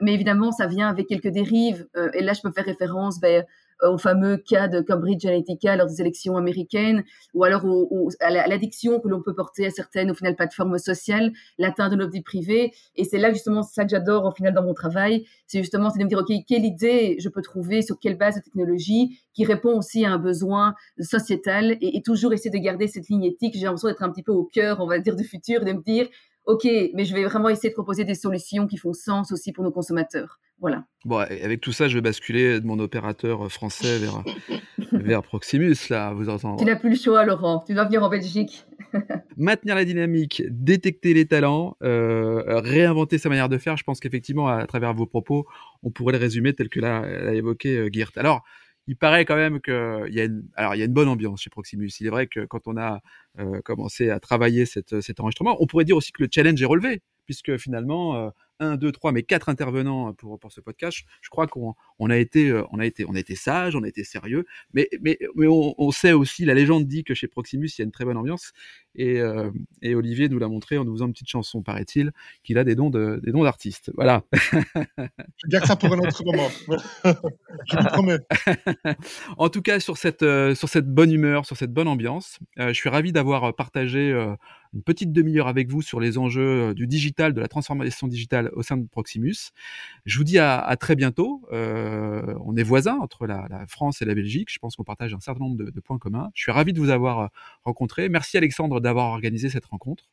mais 0.02 0.14
évidemment, 0.14 0.52
ça 0.52 0.68
vient 0.68 0.90
avec 0.90 1.08
quelques 1.08 1.30
dérives. 1.30 1.88
et 2.14 2.22
là, 2.22 2.34
je 2.34 2.42
peux 2.42 2.52
faire 2.52 2.66
référence 2.66 3.22
ben, 3.22 3.46
au 3.82 3.98
fameux 3.98 4.38
cas 4.38 4.68
de 4.68 4.82
Cambridge 4.82 5.26
Analytica 5.26 5.76
lors 5.76 5.88
des 5.88 6.02
élections 6.02 6.38
américaines, 6.38 7.04
ou 7.34 7.44
alors 7.44 7.64
à 8.20 8.30
l'addiction 8.48 9.00
que 9.00 9.08
l'on 9.08 9.22
peut 9.22 9.34
porter 9.36 9.66
à 9.66 9.70
certaines, 9.70 10.12
au 10.12 10.14
final, 10.14 10.36
plateformes 10.36 10.78
sociales, 10.78 11.32
l'atteinte 11.58 11.92
de 11.92 11.96
notre 11.96 12.12
vie 12.12 12.22
privée. 12.22 12.74
Et 12.96 13.04
c'est 13.04 13.18
là, 13.18 13.32
justement, 13.32 13.64
ça 13.64 13.84
que 13.84 13.90
j'adore, 13.90 14.26
au 14.26 14.32
final, 14.32 14.54
dans 14.54 14.64
mon 14.64 14.74
travail. 14.74 15.26
C'est 15.48 15.60
justement, 15.60 15.90
c'est 15.90 16.00
de 16.00 16.04
me 16.04 16.10
dire, 16.10 16.20
OK, 16.20 16.32
quelle 16.48 16.66
idée 16.66 17.16
je 17.20 17.30
peux 17.30 17.42
trouver, 17.42 17.82
sur 17.82 18.00
quelle 18.00 18.18
base 18.18 18.36
de 18.36 18.42
technologie, 18.42 19.20
qui 19.34 19.46
répond 19.46 19.78
aussi 19.78 20.06
à 20.06 20.12
un 20.12 20.18
besoin 20.18 20.76
sociétal, 21.00 21.78
et, 21.82 21.98
et 21.98 22.02
toujours 22.02 22.34
essayer 22.34 22.52
de 22.52 22.64
garder 22.64 22.88
cette 22.88 23.08
ligne 23.10 23.24
éthique. 23.24 23.54
J'ai 23.56 23.66
l'impression 23.66 23.88
d'être 23.88 24.04
un 24.04 24.12
petit 24.12 24.24
peu 24.24 24.32
au 24.32 24.44
cœur, 24.44 24.80
on 24.80 24.88
va 24.88 25.00
dire, 25.00 25.16
du 25.16 25.24
futur, 25.24 25.64
de 25.64 25.72
me 25.72 25.82
dire, 25.82 26.08
OK, 26.46 26.68
mais 26.94 27.06
je 27.06 27.14
vais 27.14 27.26
vraiment 27.26 27.50
essayer 27.50 27.70
de 27.70 27.76
proposer 27.76 28.06
des 28.06 28.16
solutions 28.16 28.66
qui 28.66 28.78
font 28.78 28.94
sens 28.94 29.32
aussi 29.32 29.52
pour 29.52 29.64
nos 29.64 29.72
consommateurs. 29.72 30.40
Voilà. 30.62 30.86
Bon, 31.06 31.18
avec 31.18 31.62
tout 31.62 31.72
ça, 31.72 31.88
je 31.88 31.96
vais 31.96 32.02
basculer 32.02 32.60
de 32.60 32.66
mon 32.66 32.80
opérateur 32.80 33.50
français 33.52 33.98
vers, 34.00 34.24
vers 34.92 35.24
Proximus, 35.24 35.76
là, 35.90 36.14
vous 36.14 36.30
entendez. 36.30 36.64
Tu 36.64 36.70
n'as 36.70 36.76
plus 36.76 36.90
le 36.90 36.96
choix, 36.96 37.26
Laurent. 37.26 37.64
Tu 37.66 37.74
dois 37.74 37.86
venir 37.86 38.04
en 38.04 38.10
Belgique. 38.10 38.66
Maintenir 39.38 39.76
la 39.76 39.86
dynamique, 39.86 40.44
détecter 40.50 41.14
les 41.14 41.26
talents, 41.26 41.78
euh, 41.84 42.60
réinventer 42.60 43.18
sa 43.18 43.30
manière 43.30 43.50
de 43.50 43.58
faire. 43.58 43.78
Je 43.78 43.84
pense 43.84 44.00
qu'effectivement, 44.00 44.48
à, 44.48 44.66
travers 44.66 44.94
vos 44.94 45.06
propos, 45.06 45.46
on 45.84 45.92
pourrait 45.92 46.14
le 46.14 46.20
résumer 46.20 46.54
tel 46.54 46.70
que 46.70 46.80
l'a 46.80 47.34
évoqué 47.34 47.78
euh, 47.78 47.90
Geert. 47.92 48.12
Alors, 48.16 48.44
il 48.90 48.96
paraît 48.96 49.24
quand 49.24 49.36
même 49.36 49.62
qu'il 49.62 50.14
y 50.14 50.20
a 50.20 50.24
une, 50.24 50.44
alors 50.56 50.74
il 50.74 50.80
y 50.80 50.82
a 50.82 50.86
une 50.86 50.94
bonne 50.94 51.08
ambiance 51.08 51.44
chez 51.44 51.52
Proximus. 51.52 51.92
Il 52.00 52.08
est 52.08 52.10
vrai 52.10 52.26
que 52.26 52.46
quand 52.46 52.62
on 52.66 52.76
a 52.76 53.02
euh, 53.38 53.62
commencé 53.62 54.10
à 54.10 54.20
travailler 54.20 54.66
cette, 54.66 55.00
cet 55.02 55.20
enregistrement, 55.20 55.58
on 55.60 55.68
pourrait 55.68 55.86
dire 55.86 55.96
aussi 55.96 56.12
que 56.12 56.24
le 56.24 56.30
challenge 56.34 56.60
est 56.60 56.66
relevé, 56.66 57.04
puisque 57.26 57.56
finalement, 57.58 58.16
euh, 58.16 58.30
un, 58.60 58.76
deux, 58.76 58.92
trois, 58.92 59.12
mais 59.12 59.24
quatre 59.24 59.50
intervenants 59.50 60.14
pour, 60.14 60.40
pour 60.40 60.52
ce 60.52 60.62
podcast. 60.62 61.00
Je 61.22 61.30
crois 61.30 61.48
qu'on 61.48 61.76
on 62.00 62.10
a 62.10 62.18
été, 62.18 62.50
euh, 62.50 62.64
on 62.72 62.80
a 62.80 62.86
été, 62.86 63.06
on 63.08 63.16
a 63.16 63.20
été 63.20 63.36
sage, 63.36 63.76
on 63.76 63.84
a 63.84 63.88
été 63.88 64.04
sérieux, 64.04 64.46
mais, 64.74 64.90
mais, 65.02 65.18
mais 65.36 65.48
on, 65.48 65.92
sait 65.92 66.14
aussi, 66.14 66.46
la 66.46 66.54
légende 66.54 66.88
dit 66.88 67.04
que 67.04 67.14
chez 67.14 67.28
Proximus, 67.28 67.68
il 67.78 67.80
y 67.80 67.82
a 67.82 67.86
une 67.86 67.92
très 67.92 68.06
bonne 68.06 68.18
ambiance. 68.18 68.54
Et, 68.96 69.20
euh, 69.20 69.52
et 69.82 69.96
Olivier 69.96 70.30
nous 70.30 70.40
l'a 70.40 70.48
montré 70.48 70.78
en 70.78 70.86
nous 70.86 70.94
faisant 70.94 71.08
une 71.08 71.14
petite 71.14 71.30
chanson, 71.30 71.62
paraît-il, 71.62 72.12
qu'il 72.44 72.58
a 72.58 72.64
des 72.64 72.76
dons 72.76 72.90
de, 72.90 73.20
des 73.24 73.32
dons 73.32 73.44
d'artiste. 73.44 73.92
Voilà. 73.96 74.24
Je 74.34 75.48
garde 75.48 75.66
ça 75.66 75.76
pour 75.76 75.94
un 75.94 76.00
autre 76.00 76.24
moment. 76.24 76.50
je 77.66 77.78
vous 77.78 77.84
promets. 77.86 78.18
en 79.38 79.50
tout 79.50 79.62
cas, 79.62 79.80
sur 79.80 79.98
cette, 79.98 80.24
euh, 80.24 80.56
sur 80.56 80.70
cette 80.70 80.88
bonne 80.88 81.12
humeur, 81.12 81.46
sur 81.46 81.58
cette 81.58 81.74
bonne 81.74 81.88
ambiance, 81.88 82.40
je 82.58 82.74
suis 82.74 82.90
ravi 82.90 83.12
d'avoir 83.12 83.56
partagé 83.56 84.12
une 84.74 84.84
petite 84.84 85.12
demi-heure 85.12 85.48
avec 85.48 85.70
vous 85.70 85.82
sur 85.82 86.00
les 86.00 86.18
enjeux 86.18 86.74
du 86.74 86.88
digital, 86.88 87.34
de 87.34 87.42
la 87.42 87.48
transformation 87.48 88.08
digitale 88.08 88.49
au 88.54 88.64
sein 88.64 88.78
de 88.78 88.88
Proximus. 88.88 89.52
Je 90.06 90.18
vous 90.18 90.24
dis 90.24 90.40
à, 90.40 90.76
très 90.80 90.96
bientôt. 90.96 91.48
Euh, 91.52 92.34
on 92.44 92.56
est 92.56 92.64
voisins 92.64 92.98
entre 93.00 93.28
la, 93.28 93.48
France 93.68 94.02
et 94.02 94.06
la 94.06 94.16
Belgique. 94.16 94.50
Je 94.52 94.60
pense 94.60 94.76
qu'on 94.76 94.84
partage 94.84 95.14
un 95.14 95.20
certain 95.20 95.42
nombre 95.42 95.58
de, 95.58 95.80
points 95.80 95.98
communs. 95.98 96.30
Je 96.34 96.44
suis 96.44 96.52
ravi 96.52 96.74
de 96.74 96.80
vous 96.80 96.90
avoir 96.90 97.20
euh, 97.20 97.28
rencontré. 97.64 98.10
Merci 98.10 98.38
Alexandre 98.38 98.80
d'avoir 98.80 99.08
organisé 99.08 99.50
cette 99.50 99.66
rencontre. 99.66 100.10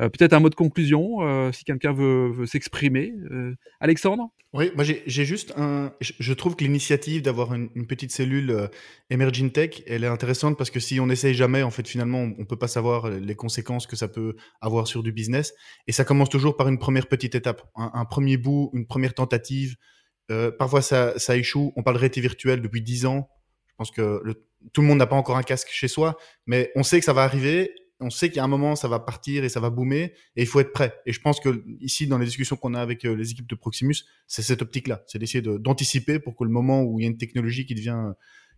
Euh, 0.00 0.08
peut-être 0.08 0.32
un 0.32 0.40
mot 0.40 0.48
de 0.48 0.54
conclusion, 0.54 1.52
si 1.52 1.64
quelqu'un 1.64 1.92
veut, 1.92 2.46
s'exprimer. 2.46 3.12
Alexandre? 3.80 4.30
Oui, 4.54 4.70
moi 4.74 4.84
j'ai 4.84 5.24
juste 5.24 5.54
un. 5.56 5.92
Je 6.00 6.32
trouve 6.34 6.56
que 6.56 6.64
l'initiative 6.64 7.22
d'avoir 7.22 7.54
une, 7.54 7.86
petite 7.86 8.12
cellule 8.12 8.68
Emerging 9.08 9.50
Tech, 9.50 9.82
elle 9.86 10.04
est 10.04 10.08
intéressante 10.08 10.58
parce 10.58 10.70
que 10.70 10.80
si 10.80 11.00
on 11.00 11.06
n'essaye 11.06 11.34
jamais, 11.34 11.62
en 11.62 11.70
fait, 11.70 11.88
finalement, 11.88 12.20
on 12.20 12.40
ne 12.40 12.44
peut 12.44 12.58
pas 12.58 12.68
savoir 12.68 13.08
les 13.08 13.34
conséquences 13.34 13.86
que 13.86 13.96
ça 13.96 14.08
peut 14.08 14.36
avoir 14.60 14.86
sur 14.86 15.02
du 15.02 15.12
business. 15.12 15.54
Et 15.86 15.92
ça 15.92 16.04
commence 16.04 16.28
toujours 16.28 16.56
par 16.56 16.68
une 16.68 16.78
première 16.78 17.06
petite 17.06 17.34
étape, 17.34 17.62
un 17.76 18.04
premier 18.04 18.36
bout, 18.36 18.70
une 18.74 18.86
première 18.86 19.14
tentative, 19.14 19.76
euh, 20.30 20.50
parfois, 20.50 20.82
ça, 20.82 21.18
ça, 21.18 21.36
échoue. 21.36 21.72
On 21.76 21.82
parle 21.82 21.96
de 21.96 22.00
réalité 22.00 22.20
virtuelle 22.20 22.62
depuis 22.62 22.82
10 22.82 23.06
ans. 23.06 23.28
Je 23.68 23.74
pense 23.76 23.90
que 23.90 24.22
tout 24.72 24.80
le 24.80 24.86
monde 24.86 24.98
n'a 24.98 25.06
pas 25.06 25.16
encore 25.16 25.36
un 25.36 25.42
casque 25.42 25.68
chez 25.70 25.88
soi, 25.88 26.16
mais 26.46 26.70
on 26.76 26.82
sait 26.82 26.98
que 26.98 27.04
ça 27.04 27.12
va 27.12 27.22
arriver. 27.22 27.74
On 28.02 28.10
sait 28.10 28.28
qu'il 28.28 28.36
y 28.38 28.40
a 28.40 28.44
un 28.44 28.48
moment, 28.48 28.76
ça 28.76 28.88
va 28.88 28.98
partir 28.98 29.44
et 29.44 29.48
ça 29.48 29.60
va 29.60 29.70
boomer, 29.70 30.12
et 30.36 30.42
il 30.42 30.46
faut 30.46 30.60
être 30.60 30.72
prêt. 30.72 30.94
Et 31.06 31.12
je 31.12 31.20
pense 31.20 31.40
que 31.40 31.64
ici, 31.80 32.06
dans 32.06 32.18
les 32.18 32.26
discussions 32.26 32.56
qu'on 32.56 32.74
a 32.74 32.80
avec 32.80 33.04
euh, 33.04 33.14
les 33.14 33.30
équipes 33.30 33.48
de 33.48 33.54
Proximus, 33.54 34.04
c'est 34.26 34.42
cette 34.42 34.62
optique-là, 34.62 35.02
c'est 35.06 35.18
d'essayer 35.18 35.42
d'anticiper 35.42 36.18
pour 36.18 36.36
que 36.36 36.44
le 36.44 36.50
moment 36.50 36.82
où 36.82 36.98
il 36.98 37.02
y 37.04 37.06
a 37.06 37.10
une 37.10 37.18
technologie 37.18 37.66
qui 37.66 37.74
devient, 37.74 38.12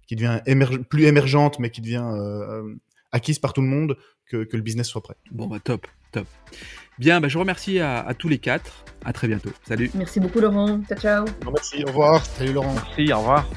qui 0.06 0.16
devient 0.16 0.40
plus 0.88 1.04
émergente, 1.04 1.58
mais 1.58 1.70
qui 1.70 1.80
devient 1.80 2.04
euh, 2.04 2.74
acquise 3.12 3.38
par 3.38 3.52
tout 3.52 3.62
le 3.62 3.68
monde, 3.68 3.96
que, 4.26 4.44
que, 4.44 4.56
le 4.56 4.62
business 4.62 4.88
soit 4.88 5.02
prêt. 5.02 5.16
Bon, 5.30 5.46
bah 5.46 5.60
top, 5.62 5.86
top. 6.12 6.26
Bien, 6.98 7.20
bah, 7.20 7.28
je 7.28 7.34
vous 7.34 7.40
remercie 7.40 7.80
à, 7.80 8.12
tous 8.18 8.28
les 8.28 8.38
quatre. 8.38 8.84
À 9.04 9.12
très 9.12 9.28
bientôt. 9.28 9.50
Salut. 9.66 9.90
Merci 9.94 10.20
beaucoup, 10.20 10.40
Laurent. 10.40 10.80
Ciao, 10.88 10.98
ciao. 10.98 11.24
merci, 11.44 11.84
au 11.84 11.88
revoir. 11.88 12.24
Salut, 12.24 12.52
Laurent. 12.52 12.74
Merci, 12.74 13.12
au 13.12 13.18
revoir. 13.18 13.48